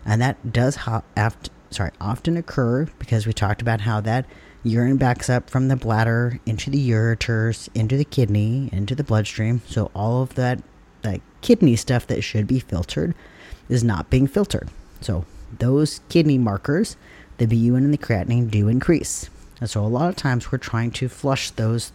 [0.04, 4.26] and that does ha- aft- sorry often occur because we talked about how that
[4.64, 9.62] urine backs up from the bladder into the ureters, into the kidney, into the bloodstream.
[9.68, 10.64] So all of that
[11.04, 13.14] that kidney stuff that should be filtered
[13.70, 14.70] is not being filtered.
[15.02, 15.26] So
[15.60, 16.98] those kidney markers,
[17.38, 19.30] the BUN and the creatinine, do increase.
[19.60, 21.92] And so a lot of times we're trying to flush those,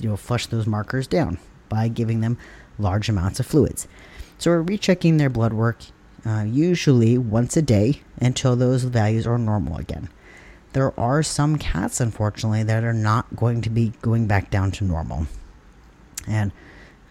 [0.00, 2.36] you know, flush those markers down by giving them
[2.78, 3.88] large amounts of fluids.
[4.38, 5.78] So we're rechecking their blood work
[6.26, 10.08] uh, usually once a day until those values are normal again
[10.72, 14.84] there are some cats, unfortunately, that are not going to be going back down to
[14.84, 15.26] normal.
[16.26, 16.52] And,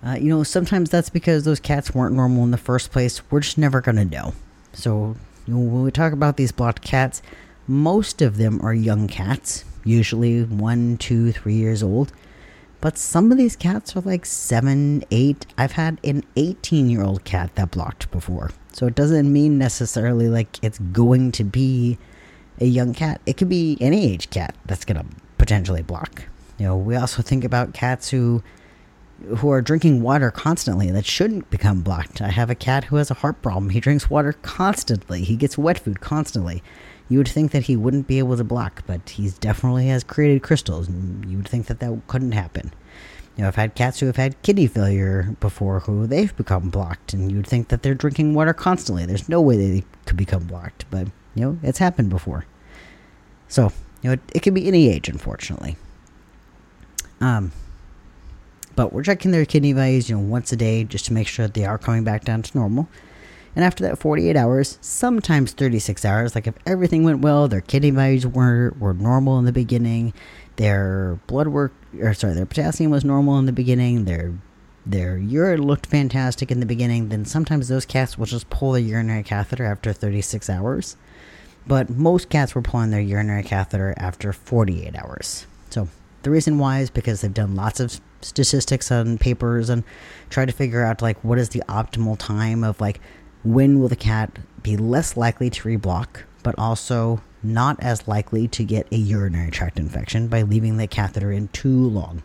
[0.06, 3.22] uh, you know, sometimes that's because those cats weren't normal in the first place.
[3.32, 4.34] We're just never going to know.
[4.74, 7.22] So, you know, when we talk about these blocked cats,
[7.68, 12.14] most of them are young cats, usually one, two, three years old.
[12.80, 15.46] But some of these cats are like seven, eight.
[15.58, 18.52] I've had an 18 year old cat that blocked before.
[18.72, 21.98] So it doesn't mean necessarily like it's going to be
[22.60, 23.22] a young cat.
[23.26, 25.06] It could be any age cat that's going to
[25.38, 26.24] potentially block.
[26.60, 28.44] You know, we also think about cats who
[29.38, 32.22] who are drinking water constantly that shouldn't become blocked.
[32.22, 33.72] I have a cat who has a heart problem.
[33.72, 35.24] He drinks water constantly.
[35.24, 36.62] He gets wet food constantly.
[37.10, 40.43] You would think that he wouldn't be able to block, but he definitely has created
[40.43, 42.74] crystals, and you would think that that couldn't happen.
[43.36, 47.13] You know, I've had cats who have had kidney failure before who they've become blocked,
[47.13, 49.06] and you'd think that they're drinking water constantly.
[49.06, 52.46] There's no way they could become blocked, but, you know, it's happened before.
[53.48, 55.78] So, you know, it, it can be any age, unfortunately.
[57.22, 57.52] Um,
[58.76, 61.48] but we're checking their kidney values, you know, once a day just to make sure
[61.48, 62.88] that they are coming back down to normal.
[63.58, 67.89] And after that 48 hours, sometimes 36 hours, like if everything went well, their kidney
[67.89, 70.13] values were, were normal in the beginning,
[70.58, 74.38] their blood work, or sorry, their potassium was normal in the beginning, their
[74.86, 78.82] their urine looked fantastic in the beginning, then sometimes those cats will just pull the
[78.82, 80.96] urinary catheter after 36 hours.
[81.65, 85.48] But most cats were pulling their urinary catheter after 48 hours.
[85.72, 85.88] So
[86.22, 89.84] the reason why is because they've done lots of statistics on papers and
[90.30, 93.00] tried to figure out like what is the optimal time of like
[93.43, 98.63] when will the cat be less likely to reblock, but also not as likely to
[98.63, 102.23] get a urinary tract infection by leaving the catheter in too long.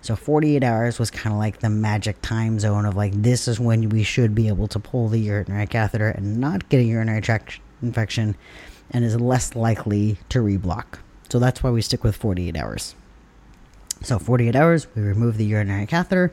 [0.00, 3.58] So 48 hours was kind of like the magic time zone of like this is
[3.58, 7.22] when we should be able to pull the urinary catheter and not get a urinary
[7.22, 8.36] tract infection
[8.90, 10.98] and is less likely to reblock.
[11.30, 12.94] So that's why we stick with 48 hours.
[14.02, 16.32] So 48 hours, we remove the urinary catheter,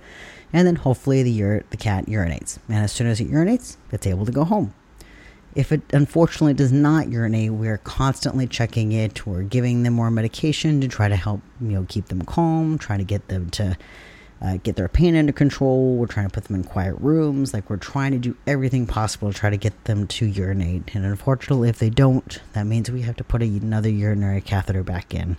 [0.53, 2.57] and then hopefully the ur- the cat urinates.
[2.67, 4.73] And as soon as it urinates, it's able to go home.
[5.53, 9.25] If it unfortunately does not urinate, we're constantly checking it.
[9.27, 12.99] We're giving them more medication to try to help you know keep them calm, trying
[12.99, 13.77] to get them to
[14.41, 15.95] uh, get their pain under control.
[15.95, 17.53] We're trying to put them in quiet rooms.
[17.53, 20.95] Like we're trying to do everything possible to try to get them to urinate.
[20.95, 25.13] And unfortunately, if they don't, that means we have to put another urinary catheter back
[25.13, 25.37] in.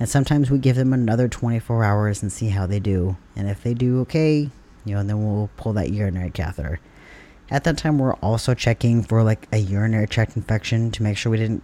[0.00, 3.18] And sometimes we give them another 24 hours and see how they do.
[3.36, 4.48] And if they do okay,
[4.86, 6.80] you know, then we'll pull that urinary catheter.
[7.50, 11.30] At that time, we're also checking for like a urinary tract infection to make sure
[11.30, 11.62] we didn't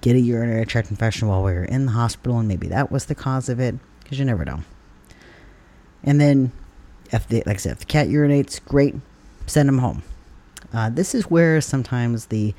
[0.00, 3.06] get a urinary tract infection while we were in the hospital, and maybe that was
[3.06, 4.60] the cause of it, because you never know.
[6.02, 6.52] And then,
[7.10, 8.94] if the, like I said, if the cat urinates, great,
[9.46, 10.02] send them home.
[10.72, 12.54] Uh, this is where sometimes the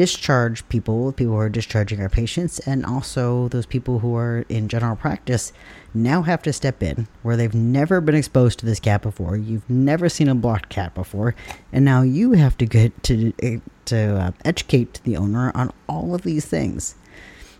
[0.00, 4.66] discharge people, people who are discharging our patients, and also those people who are in
[4.66, 5.52] general practice
[5.92, 9.36] now have to step in where they've never been exposed to this cat before.
[9.36, 11.34] You've never seen a blocked cat before,
[11.70, 16.22] and now you have to get to to uh, educate the owner on all of
[16.22, 16.94] these things.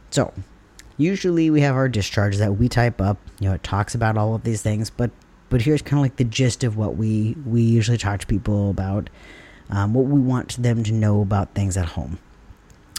[0.08, 0.32] So,
[0.96, 3.18] usually we have our discharge that we type up.
[3.38, 5.10] You know, it talks about all of these things, but
[5.50, 8.70] but here's kind of like the gist of what we we usually talk to people
[8.70, 9.10] about.
[9.68, 12.18] Um, what we want them to know about things at home.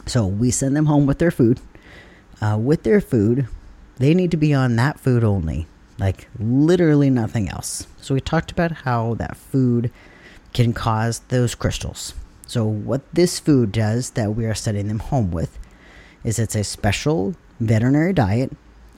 [0.06, 1.60] So we send them home with their food.
[2.42, 3.48] Uh, with their food,
[3.98, 5.68] they need to be on that food only,
[6.00, 7.86] like literally nothing else.
[8.02, 9.92] So we talked about how that food
[10.54, 12.14] can cause those crystals.
[12.48, 15.58] So what this food does that we are sending them home with
[16.24, 18.52] is it's a special veterinary diet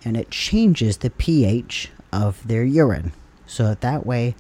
[0.05, 3.11] and it changes the pH of their urine.
[3.45, 4.35] So that, that way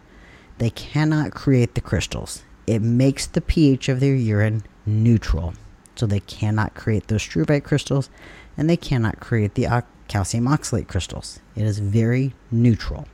[0.57, 2.43] they cannot create the crystals.
[2.65, 5.53] It makes the pH of their urine neutral
[5.95, 8.09] so they cannot create those struvite crystals
[8.57, 11.39] and they cannot create the calcium oxalate crystals.
[11.55, 13.07] It is very neutral.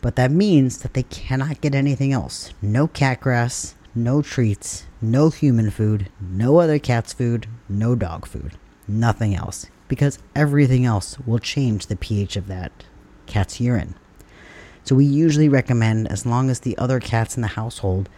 [0.00, 2.52] But that means that they cannot get anything else.
[2.60, 8.52] No cat grass, no treats, no human food, no other cat's food, no dog food,
[8.86, 9.66] nothing else.
[9.88, 12.72] Because everything else will change the pH of that
[13.26, 13.94] cat's urine.
[14.82, 18.08] So we usually recommend, as long as the other cats in the household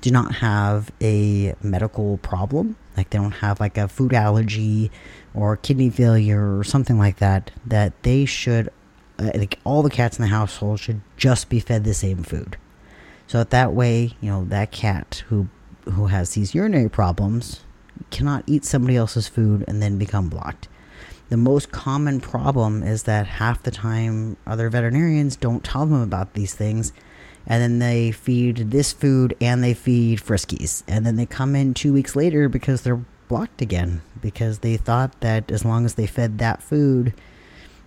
[0.00, 4.90] do not have a medical problem, like they don't have like a food allergy
[5.32, 8.68] or kidney failure or something like that, that they should,
[9.18, 12.56] uh, like all the cats in the household should just be fed the same food.
[13.26, 15.48] So that, that way, you know, that cat who
[15.84, 17.60] who has these urinary problems
[18.10, 20.68] cannot eat somebody else's food and then become blocked.
[21.30, 26.34] The most common problem is that half the time other veterinarians don't tell them about
[26.34, 26.92] these things
[27.48, 30.82] and then they feed this food and they feed Friskies.
[30.86, 35.18] And then they come in two weeks later because they're blocked again because they thought
[35.20, 37.14] that as long as they fed that food,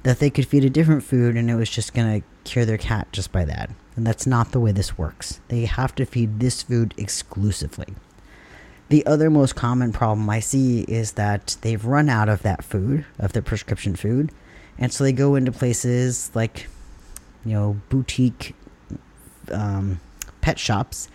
[0.01, 2.80] that they could feed a different food and it was just going to cure their
[2.80, 3.70] cat just by that.
[3.95, 5.41] And that's not the way this works.
[5.49, 7.93] They have to feed this food exclusively.
[8.89, 13.05] The other most common problem I see is that they've run out of that food,
[13.20, 14.32] of the prescription food,
[14.78, 16.68] and so they go into places like,
[17.45, 18.55] you know, boutique
[19.52, 19.99] um,
[20.41, 21.10] pet shops,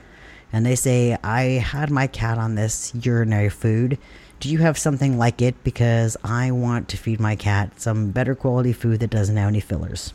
[0.53, 3.99] and they say, I had my cat on this urinary food.
[4.39, 5.63] Do you have something like it?
[5.65, 9.61] Because I want to feed my cat some better quality food that doesn't have any
[9.61, 10.13] fillers.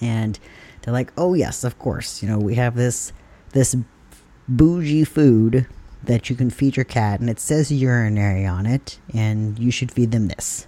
[0.00, 0.38] And
[0.82, 2.22] they're like, oh, yes, of course.
[2.22, 3.12] You know, we have this
[3.52, 3.76] this
[4.48, 5.66] bougie food
[6.02, 9.92] that you can feed your cat, and it says urinary on it, and you should
[9.92, 10.66] feed them this.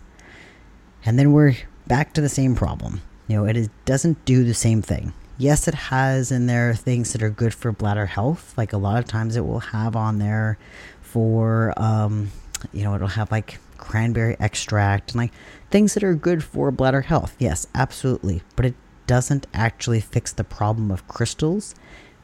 [1.05, 1.57] And then we're
[1.87, 3.01] back to the same problem.
[3.29, 5.13] You know, it is, doesn't do the same thing.
[5.39, 8.55] Yes, it has in there things that are good for bladder health.
[8.57, 10.59] Like a lot of times, it will have on there
[11.01, 12.31] for, um,
[12.73, 15.33] you know, it'll have like cranberry extract and like
[15.71, 17.35] things that are good for bladder health.
[17.39, 18.43] Yes, absolutely.
[18.57, 18.75] But it
[19.07, 21.75] doesn't actually fix the problem of crystals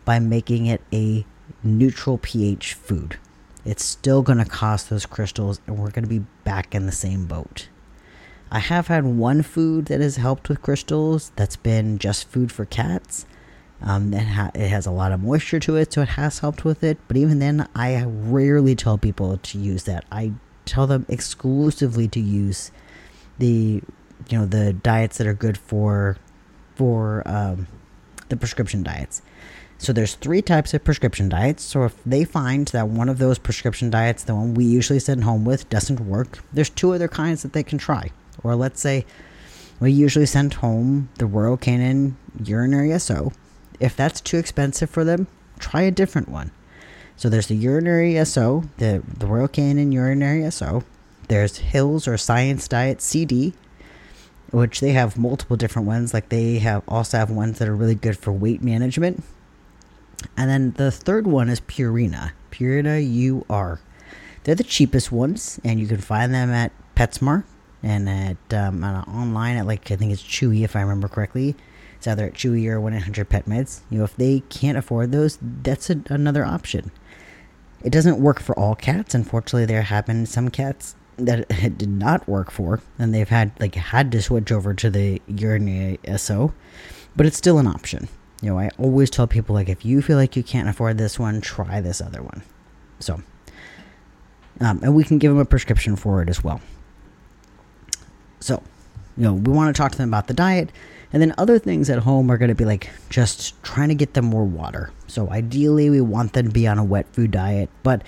[0.04, 1.26] by making it a
[1.62, 3.18] neutral pH food.
[3.64, 6.92] It's still going to cost those crystals, and we're going to be back in the
[6.92, 7.68] same boat.
[8.50, 12.64] I have had one food that has helped with crystals that's been just food for
[12.64, 13.26] cats.
[13.82, 16.64] Um, it, ha- it has a lot of moisture to it, so it has helped
[16.64, 16.98] with it.
[17.08, 20.04] But even then, I rarely tell people to use that.
[20.10, 20.32] I
[20.64, 22.72] tell them exclusively to use
[23.38, 23.82] the,
[24.28, 26.16] you know, the diets that are good for,
[26.74, 27.66] for um,
[28.30, 29.22] the prescription diets.
[29.76, 31.62] So there's three types of prescription diets.
[31.62, 35.22] So if they find that one of those prescription diets, the one we usually send
[35.22, 38.10] home with, doesn't work, there's two other kinds that they can try.
[38.42, 39.04] Or let's say
[39.80, 43.32] we usually send home the Royal Canin urinary SO.
[43.80, 45.28] If that's too expensive for them,
[45.58, 46.50] try a different one.
[47.16, 50.84] So there's the urinary SO, the, the Royal Canin urinary SO.
[51.28, 53.54] There's Hills or Science Diet CD,
[54.50, 56.14] which they have multiple different ones.
[56.14, 59.22] Like they have also have ones that are really good for weight management.
[60.36, 62.32] And then the third one is Purina.
[62.50, 62.98] Purina
[63.48, 63.80] UR.
[64.44, 67.44] They're the cheapest ones, and you can find them at PetSmart
[67.82, 71.54] and at um, online at like I think it's Chewy if I remember correctly.
[71.96, 73.80] It's either at Chewy or 1-800 Pet Meds.
[73.90, 76.92] You know, if they can't afford those, that's a, another option.
[77.82, 79.14] It doesn't work for all cats.
[79.14, 83.52] Unfortunately, there have been some cats that it did not work for, and they've had
[83.60, 86.54] like had to switch over to the urinary SO,
[87.16, 88.08] but it's still an option.
[88.40, 91.18] You know, I always tell people like if you feel like you can't afford this
[91.18, 92.42] one, try this other one.
[93.00, 93.20] So,
[94.60, 96.60] um, and we can give them a prescription for it as well.
[98.40, 98.62] So,
[99.16, 100.70] you know, we want to talk to them about the diet.
[101.12, 104.14] And then other things at home are going to be like just trying to get
[104.14, 104.92] them more water.
[105.06, 107.70] So ideally, we want them to be on a wet food diet.
[107.82, 108.02] But,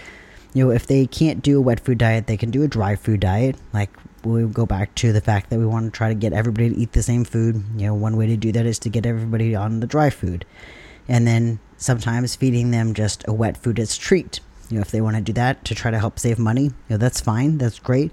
[0.53, 2.97] you know, if they can't do a wet food diet, they can do a dry
[2.97, 3.57] food diet.
[3.73, 3.91] Like
[4.23, 6.77] we go back to the fact that we want to try to get everybody to
[6.77, 7.65] eat the same food.
[7.77, 10.45] You know, one way to do that is to get everybody on the dry food.
[11.09, 14.41] And then sometimes feeding them just a wet food as treat.
[14.69, 16.73] You know, if they want to do that to try to help save money, you
[16.91, 17.59] know, that's fine.
[17.59, 18.13] That's great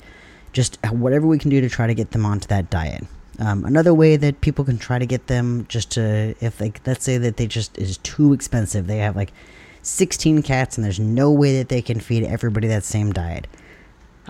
[0.57, 3.05] just whatever we can do to try to get them onto that diet.
[3.37, 7.05] Um, another way that people can try to get them just to, if like, let's
[7.05, 9.31] say that they just is too expensive, they have like
[9.83, 13.45] 16 cats and there's no way that they can feed everybody that same diet.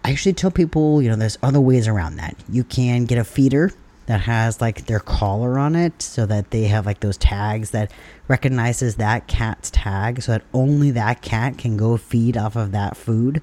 [0.03, 2.35] I actually tell people, you know, there's other ways around that.
[2.49, 3.71] You can get a feeder
[4.07, 7.89] that has like their collar on it so that they have like those tags that
[8.27, 12.97] recognizes that cat's tag so that only that cat can go feed off of that
[12.97, 13.41] food.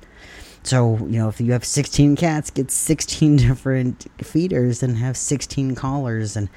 [0.65, 5.75] So, you know, if you have 16 cats, get 16 different feeders and have 16
[5.75, 6.37] collars.
[6.37, 6.49] And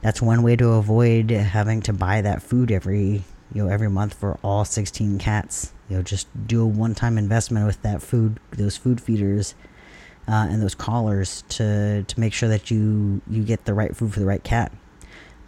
[0.00, 4.14] that's one way to avoid having to buy that food every, you know, every month
[4.14, 5.72] for all 16 cats.
[5.88, 9.54] You know, just do a one time investment with that food, those food feeders.
[10.28, 14.12] Uh, and those collars to to make sure that you you get the right food
[14.12, 14.70] for the right cat,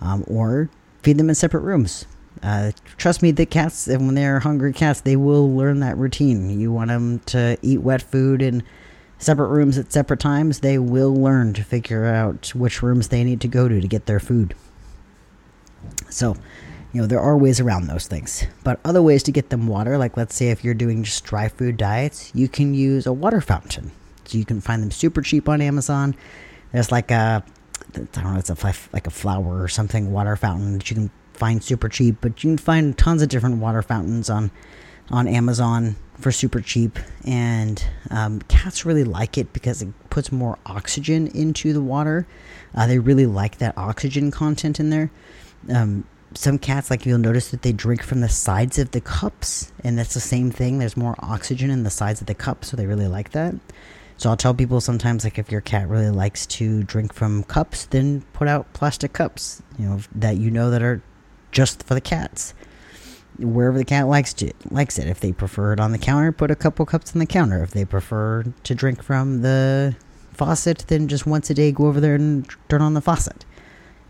[0.00, 0.70] um, or
[1.02, 2.06] feed them in separate rooms.
[2.42, 6.58] Uh, trust me, the cats, and when they're hungry cats, they will learn that routine.
[6.58, 8.62] You want them to eat wet food in
[9.22, 13.40] separate rooms at separate times, they will learn to figure out which rooms they need
[13.40, 14.54] to go to to get their food.
[16.10, 16.36] So,
[16.92, 18.44] you know, there are ways around those things.
[18.64, 21.48] But other ways to get them water, like let's say if you're doing just dry
[21.48, 23.92] food diets, you can use a water fountain.
[24.24, 26.14] So you can find them super cheap on Amazon.
[26.72, 27.44] There's like a
[27.94, 31.10] I don't know, it's a like a flower or something water fountain that you can
[31.34, 34.50] find super cheap, but you can find tons of different water fountains on
[35.10, 36.98] on Amazon for super cheap.
[37.26, 42.26] And um, cats really like it because it puts more oxygen into the water.
[42.74, 45.10] Uh, they really like that oxygen content in there.
[45.68, 46.04] Um,
[46.34, 49.98] some cats, like you'll notice that they drink from the sides of the cups, and
[49.98, 50.78] that's the same thing.
[50.78, 53.54] There's more oxygen in the sides of the cup, so they really like that.
[54.16, 57.86] So I'll tell people sometimes, like, if your cat really likes to drink from cups,
[57.86, 61.02] then put out plastic cups, you know, that you know that are
[61.52, 62.54] just for the cats.
[63.38, 65.06] Wherever the cat likes to likes it.
[65.06, 67.62] If they prefer it on the counter, put a couple cups on the counter.
[67.62, 69.96] If they prefer to drink from the
[70.32, 73.44] faucet, then just once a day go over there and turn on the faucet.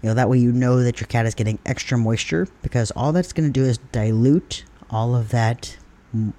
[0.02, 3.12] You know, that way you know that your cat is getting extra moisture because all
[3.12, 5.76] that's going to do is dilute all of that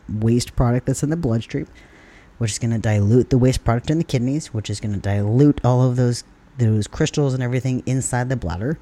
[0.10, 1.68] waste product that's in the bloodstream,
[2.38, 5.00] which is going to dilute the waste product in the kidneys, which is going to
[5.00, 6.24] dilute all of those
[6.58, 8.78] those crystals and everything inside the bladder.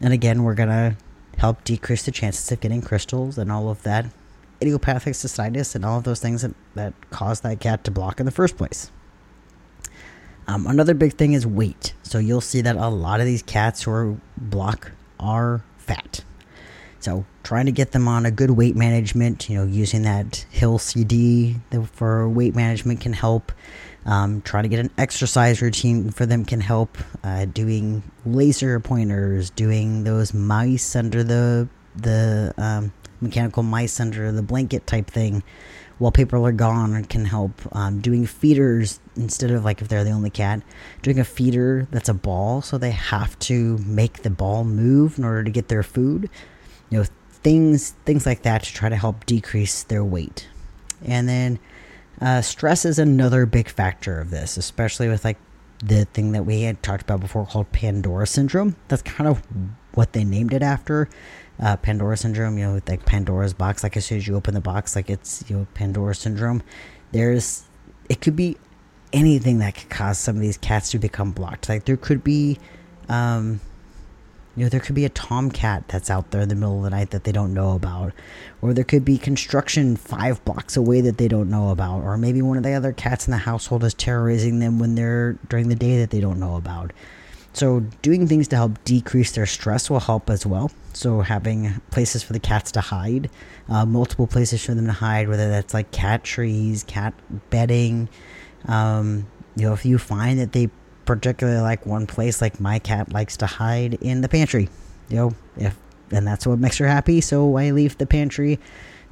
[0.00, 0.96] And again, we're going to
[1.36, 4.06] help decrease the chances of getting crystals and all of that
[4.60, 8.26] idiopathic cystitis and all of those things that, that cause that cat to block in
[8.26, 8.90] the first place.
[10.48, 11.94] Um, another big thing is weight.
[12.02, 16.24] So you'll see that a lot of these cats who are block are fat.
[17.00, 20.78] So trying to get them on a good weight management, you know, using that Hill
[20.78, 21.56] CD
[21.92, 23.52] for weight management can help.
[24.06, 26.96] Um, trying to get an exercise routine for them can help.
[27.24, 34.42] Uh, doing laser pointers, doing those mice under the the um, mechanical mice under the
[34.42, 35.42] blanket type thing
[35.98, 37.52] while people are gone can help.
[37.72, 40.62] Um, doing feeders instead of like if they're the only cat,
[41.02, 45.24] doing a feeder that's a ball, so they have to make the ball move in
[45.24, 46.28] order to get their food.
[46.90, 50.48] You know, things things like that to try to help decrease their weight.
[51.04, 51.58] And then
[52.20, 55.38] uh, stress is another big factor of this, especially with like
[55.84, 58.76] the thing that we had talked about before called Pandora syndrome.
[58.88, 59.42] That's kind of
[59.94, 61.08] what they named it after
[61.60, 63.82] uh, Pandora syndrome, you know, like Pandora's box.
[63.82, 66.62] Like as soon as you open the box, like it's you know Pandora syndrome.
[67.12, 67.64] There's
[68.08, 68.56] it could be
[69.12, 71.68] anything that could cause some of these cats to become blocked.
[71.68, 72.58] Like there could be,
[73.08, 73.60] um,
[74.56, 76.90] you know, there could be a tomcat that's out there in the middle of the
[76.90, 78.12] night that they don't know about,
[78.62, 82.40] or there could be construction five blocks away that they don't know about, or maybe
[82.40, 85.74] one of the other cats in the household is terrorizing them when they're during the
[85.74, 86.92] day that they don't know about.
[87.52, 90.70] So, doing things to help decrease their stress will help as well.
[90.92, 93.30] So, having places for the cats to hide,
[93.68, 97.14] uh, multiple places for them to hide, whether that's like cat trees, cat
[97.50, 98.08] bedding.
[98.66, 100.68] Um, you know, if you find that they
[101.06, 104.68] particularly like one place, like my cat likes to hide in the pantry,
[105.08, 105.76] you know, if
[106.10, 107.20] and that's what makes her happy.
[107.20, 108.58] So I leave the pantry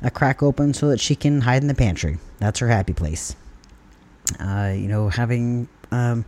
[0.02, 2.18] a crack open so that she can hide in the pantry.
[2.38, 3.34] That's her happy place.
[4.38, 6.24] Uh, you know, having um,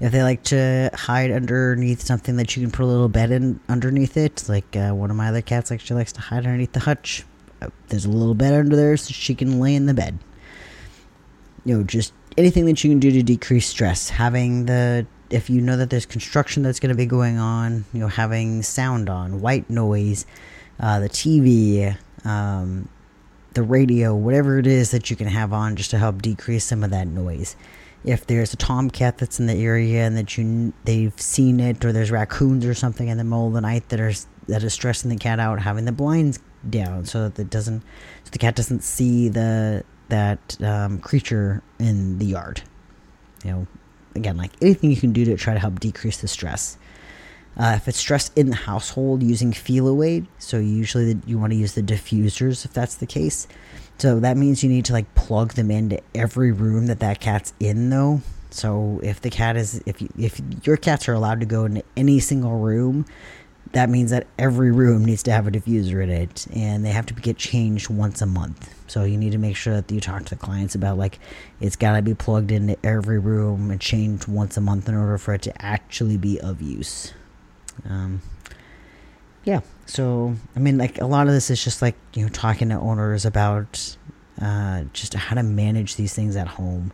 [0.00, 3.60] if they like to hide underneath something that you can put a little bed in
[3.68, 6.72] underneath it, like uh, one of my other cats, like she likes to hide underneath
[6.72, 7.24] the hutch.
[7.60, 10.18] Uh, there's a little bed under there so she can lay in the bed.
[11.64, 14.10] You know, just anything that you can do to decrease stress.
[14.10, 18.00] Having the if you know that there's construction that's going to be going on, you
[18.00, 20.26] know, having sound on, white noise,
[20.80, 22.88] uh, the TV, um,
[23.54, 26.82] the radio, whatever it is that you can have on just to help decrease some
[26.82, 27.54] of that noise
[28.04, 31.92] if there's a tomcat that's in the area and that you they've seen it or
[31.92, 34.12] there's raccoons or something in the middle of the night that are
[34.48, 37.80] that is stressing the cat out having the blinds down so that it doesn't
[38.24, 42.62] so the cat doesn't see the that um, creature in the yard.
[43.44, 43.66] You know
[44.14, 46.76] again like anything you can do to try to help decrease the stress.
[47.56, 51.74] Uh, if it's stress in the household using Feliway so usually you want to use
[51.74, 53.46] the diffusers if that's the case.
[53.98, 57.52] So that means you need to like plug them into every room that that cat's
[57.60, 58.22] in though.
[58.50, 61.82] So if the cat is if you, if your cats are allowed to go into
[61.96, 63.04] any single room,
[63.72, 67.06] that means that every room needs to have a diffuser in it and they have
[67.06, 68.74] to get changed once a month.
[68.88, 71.20] So you need to make sure that you talk to the clients about like
[71.60, 75.18] it's got to be plugged into every room and changed once a month in order
[75.18, 77.12] for it to actually be of use.
[77.88, 78.22] Um,
[79.44, 79.60] yeah.
[79.86, 82.74] So, I mean, like a lot of this is just like, you know, talking to
[82.74, 83.96] owners about
[84.40, 86.92] uh, just how to manage these things at home.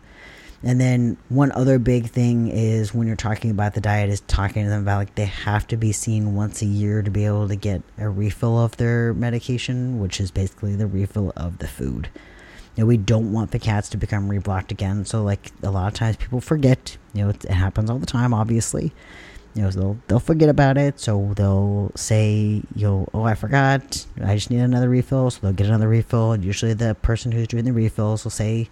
[0.63, 4.63] And then one other big thing is when you're talking about the diet is talking
[4.63, 7.47] to them about like they have to be seen once a year to be able
[7.47, 12.09] to get a refill of their medication, which is basically the refill of the food.
[12.75, 15.05] You know, we don't want the cats to become reblocked again.
[15.05, 18.05] So like a lot of times people forget, you know, it, it happens all the
[18.05, 18.93] time, obviously.
[19.53, 20.99] You know they'll they'll forget about it.
[20.99, 24.05] So they'll say you'll oh i forgot.
[24.23, 25.31] I just need another refill.
[25.31, 26.33] So they'll get another refill.
[26.33, 28.69] And usually the person who's doing the refills will say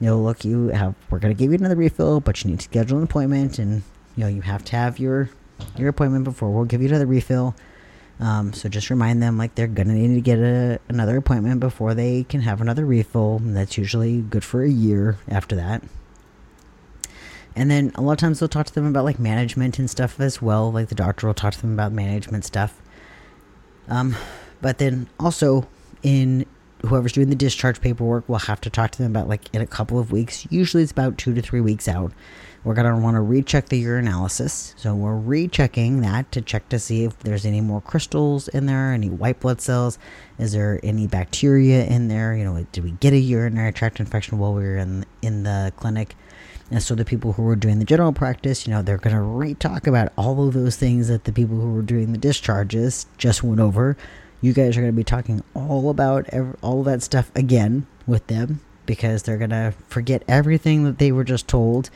[0.00, 2.64] you know look you have we're to give you another refill but you need to
[2.64, 3.82] schedule an appointment and
[4.16, 5.30] you know you have to have your
[5.76, 7.54] your appointment before we'll give you another refill
[8.18, 11.94] um, so just remind them like they're gonna need to get a, another appointment before
[11.94, 15.82] they can have another refill and that's usually good for a year after that
[17.56, 20.20] and then a lot of times they'll talk to them about like management and stuff
[20.20, 20.70] as well.
[20.70, 22.80] Like the doctor will talk to them about management stuff.
[23.88, 24.16] Um,
[24.60, 25.66] but then also
[26.02, 26.46] in
[26.86, 29.66] whoever's doing the discharge paperwork will have to talk to them about like in a
[29.66, 30.46] couple of weeks.
[30.50, 32.12] Usually it's about two to three weeks out.
[32.62, 34.74] We're going to want to recheck the urinalysis.
[34.76, 38.92] So we're rechecking that to check to see if there's any more crystals in there,
[38.92, 39.98] any white blood cells.
[40.38, 42.34] Is there any bacteria in there?
[42.34, 45.72] You know, did we get a urinary tract infection while we were in, in the
[45.76, 46.14] clinic?
[46.70, 49.22] And so the people who were doing the general practice, you know, they're going to
[49.22, 53.42] re-talk about all of those things that the people who were doing the discharges just
[53.42, 53.96] went over.
[54.40, 58.26] You guys are going to be talking all about every, all that stuff again with
[58.28, 61.90] them because they're going to forget everything that they were just told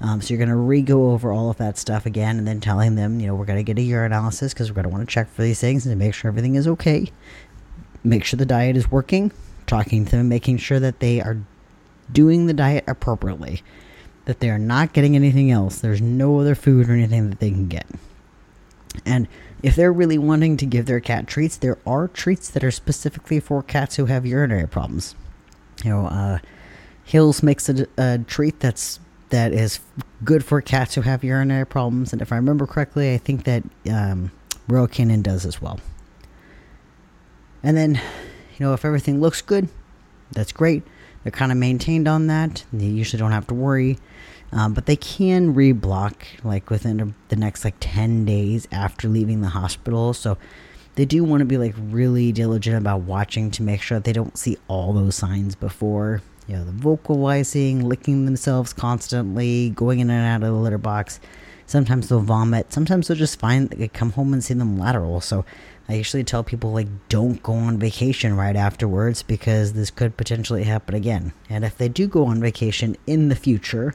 [0.00, 2.94] um, so you're going to re-go over all of that stuff again and then telling
[2.94, 5.12] them, you know, we're going to get a urinalysis because we're going to want to
[5.12, 7.10] check for these things and make sure everything is okay.
[8.04, 9.32] Make sure the diet is working.
[9.66, 11.38] Talking to them, making sure that they are
[12.12, 13.62] doing the diet appropriately.
[14.26, 15.80] That they are not getting anything else.
[15.80, 17.86] There's no other food or anything that they can get.
[19.04, 19.26] And
[19.62, 23.40] if they're really wanting to give their cat treats, there are treats that are specifically
[23.40, 25.14] for cats who have urinary problems.
[25.84, 26.38] You know, uh,
[27.04, 29.00] Hills makes a, a treat that's
[29.30, 29.80] that is
[30.24, 32.12] good for cats who have urinary problems.
[32.12, 34.30] And if I remember correctly, I think that um,
[34.68, 35.80] Royal Canin does as well.
[37.62, 39.68] And then, you know, if everything looks good,
[40.32, 40.82] that's great.
[41.22, 42.64] They're kind of maintained on that.
[42.72, 43.98] They usually don't have to worry.
[44.52, 49.48] Um, but they can reblock like within the next like 10 days after leaving the
[49.48, 50.14] hospital.
[50.14, 50.38] So
[50.94, 54.12] they do want to be like really diligent about watching to make sure that they
[54.12, 60.10] don't see all those signs before you know, the vocalizing, licking themselves constantly, going in
[60.10, 61.20] and out of the litter box.
[61.66, 62.72] Sometimes they'll vomit.
[62.72, 65.20] Sometimes they'll just find they come home and see them lateral.
[65.20, 65.44] So
[65.88, 70.64] I usually tell people like don't go on vacation right afterwards because this could potentially
[70.64, 71.34] happen again.
[71.50, 73.94] And if they do go on vacation in the future,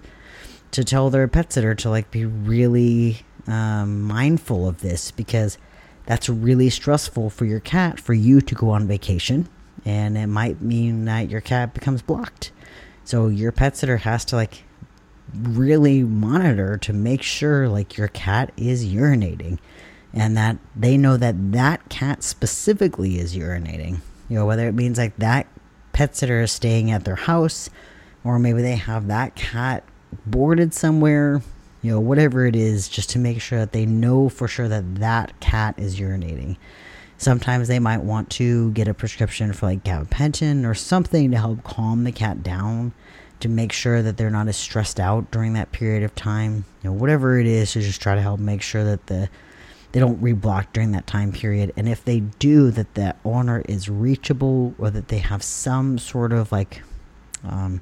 [0.74, 5.58] to tell their pet sitter to like be really um, mindful of this because
[6.06, 9.48] that's really stressful for your cat for you to go on vacation
[9.86, 12.52] and it might mean that your cat becomes blocked.
[13.04, 14.64] So your pet sitter has to like
[15.34, 19.60] really monitor to make sure like your cat is urinating
[20.14, 24.00] and that they know that that cat specifically is urinating.
[24.30, 25.48] You know, whether it means like that
[25.92, 27.70] pet sitter is staying at their house
[28.24, 29.84] or maybe they have that cat
[30.26, 31.42] boarded somewhere,
[31.82, 34.96] you know, whatever it is, just to make sure that they know for sure that
[34.96, 36.58] that cat is urinating.
[37.18, 41.64] Sometimes they might want to get a prescription for like gabapentin or something to help
[41.64, 42.94] calm the cat down
[43.40, 46.66] to make sure that they're not as stressed out during that period of time.
[46.82, 49.30] You know, whatever it is to just try to help make sure that the
[49.94, 51.72] they don't reblock during that time period.
[51.78, 56.34] And if they do, that the owner is reachable or that they have some sort
[56.34, 56.82] of like,
[57.44, 57.80] um,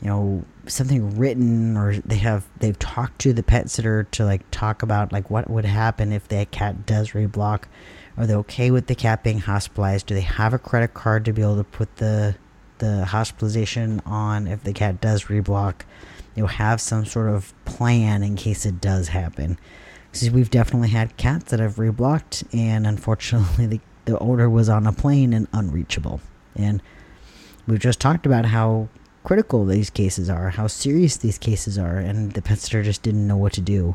[0.00, 4.48] you know, something written or they have they've talked to the pet sitter to like
[4.50, 7.64] talk about like what would happen if that cat does reblock
[8.18, 10.06] are they okay with the cat being hospitalized?
[10.06, 12.34] Do they have a credit card to be able to put the
[12.78, 15.82] the hospitalization on if the cat does reblock?
[16.34, 19.56] You'll have some sort of plan in case it does happen.
[20.10, 24.86] Because we've definitely had cats that have reblocked, and unfortunately, the, the owner was on
[24.86, 26.20] a plane and unreachable.
[26.56, 26.82] And
[27.68, 28.88] we've just talked about how
[29.28, 33.36] critical these cases are, how serious these cases are, and the sitter just didn't know
[33.36, 33.94] what to do.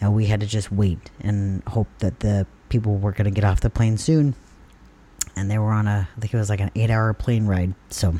[0.00, 3.44] And we had to just wait and hope that the people were going to get
[3.44, 4.34] off the plane soon.
[5.36, 7.74] And they were on a, I think it was like an eight hour plane ride.
[7.90, 8.14] So,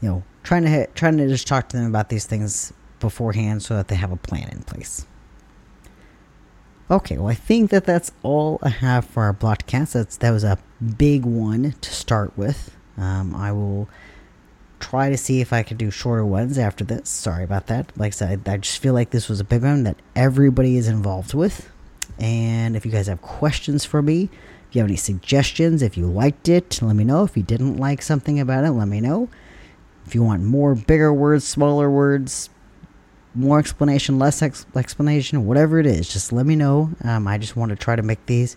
[0.00, 3.76] you know, trying to, trying to just talk to them about these things beforehand so
[3.76, 5.04] that they have a plan in place.
[6.90, 9.70] Okay, well, I think that that's all I have for our blocked.
[9.70, 10.56] That's, that was a
[10.96, 12.74] big one to start with.
[12.96, 13.90] Um, I will
[14.80, 17.08] try to see if I can do shorter ones after this.
[17.08, 17.92] Sorry about that.
[17.96, 20.88] Like I said, I just feel like this was a big one that everybody is
[20.88, 21.70] involved with.
[22.18, 24.30] And if you guys have questions for me,
[24.68, 27.24] if you have any suggestions, if you liked it, let me know.
[27.24, 29.28] If you didn't like something about it, let me know.
[30.06, 32.50] If you want more bigger words, smaller words,
[33.34, 36.90] more explanation, less ex- explanation, whatever it is, just let me know.
[37.04, 38.56] Um, I just want to try to make these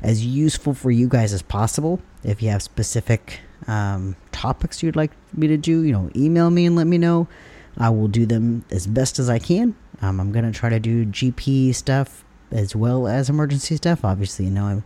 [0.00, 2.00] as useful for you guys as possible.
[2.24, 6.66] If you have specific um, topics you'd like me to do, you know, email me
[6.66, 7.28] and let me know.
[7.78, 9.74] I will do them as best as I can.
[10.00, 14.04] Um, I'm going to try to do GP stuff as well as emergency stuff.
[14.04, 14.82] Obviously, you know, I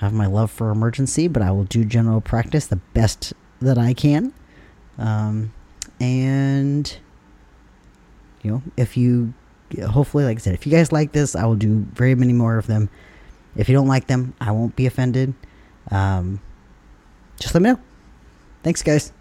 [0.00, 3.94] have my love for emergency, but I will do general practice the best that I
[3.94, 4.32] can.
[4.98, 5.52] Um,
[6.00, 6.98] and,
[8.42, 9.32] you know, if you,
[9.88, 12.58] hopefully, like I said, if you guys like this, I will do very many more
[12.58, 12.90] of them.
[13.56, 15.34] If you don't like them, I won't be offended.
[15.90, 16.40] Um,
[17.38, 17.80] just let me know.
[18.62, 19.12] Thanks, guys.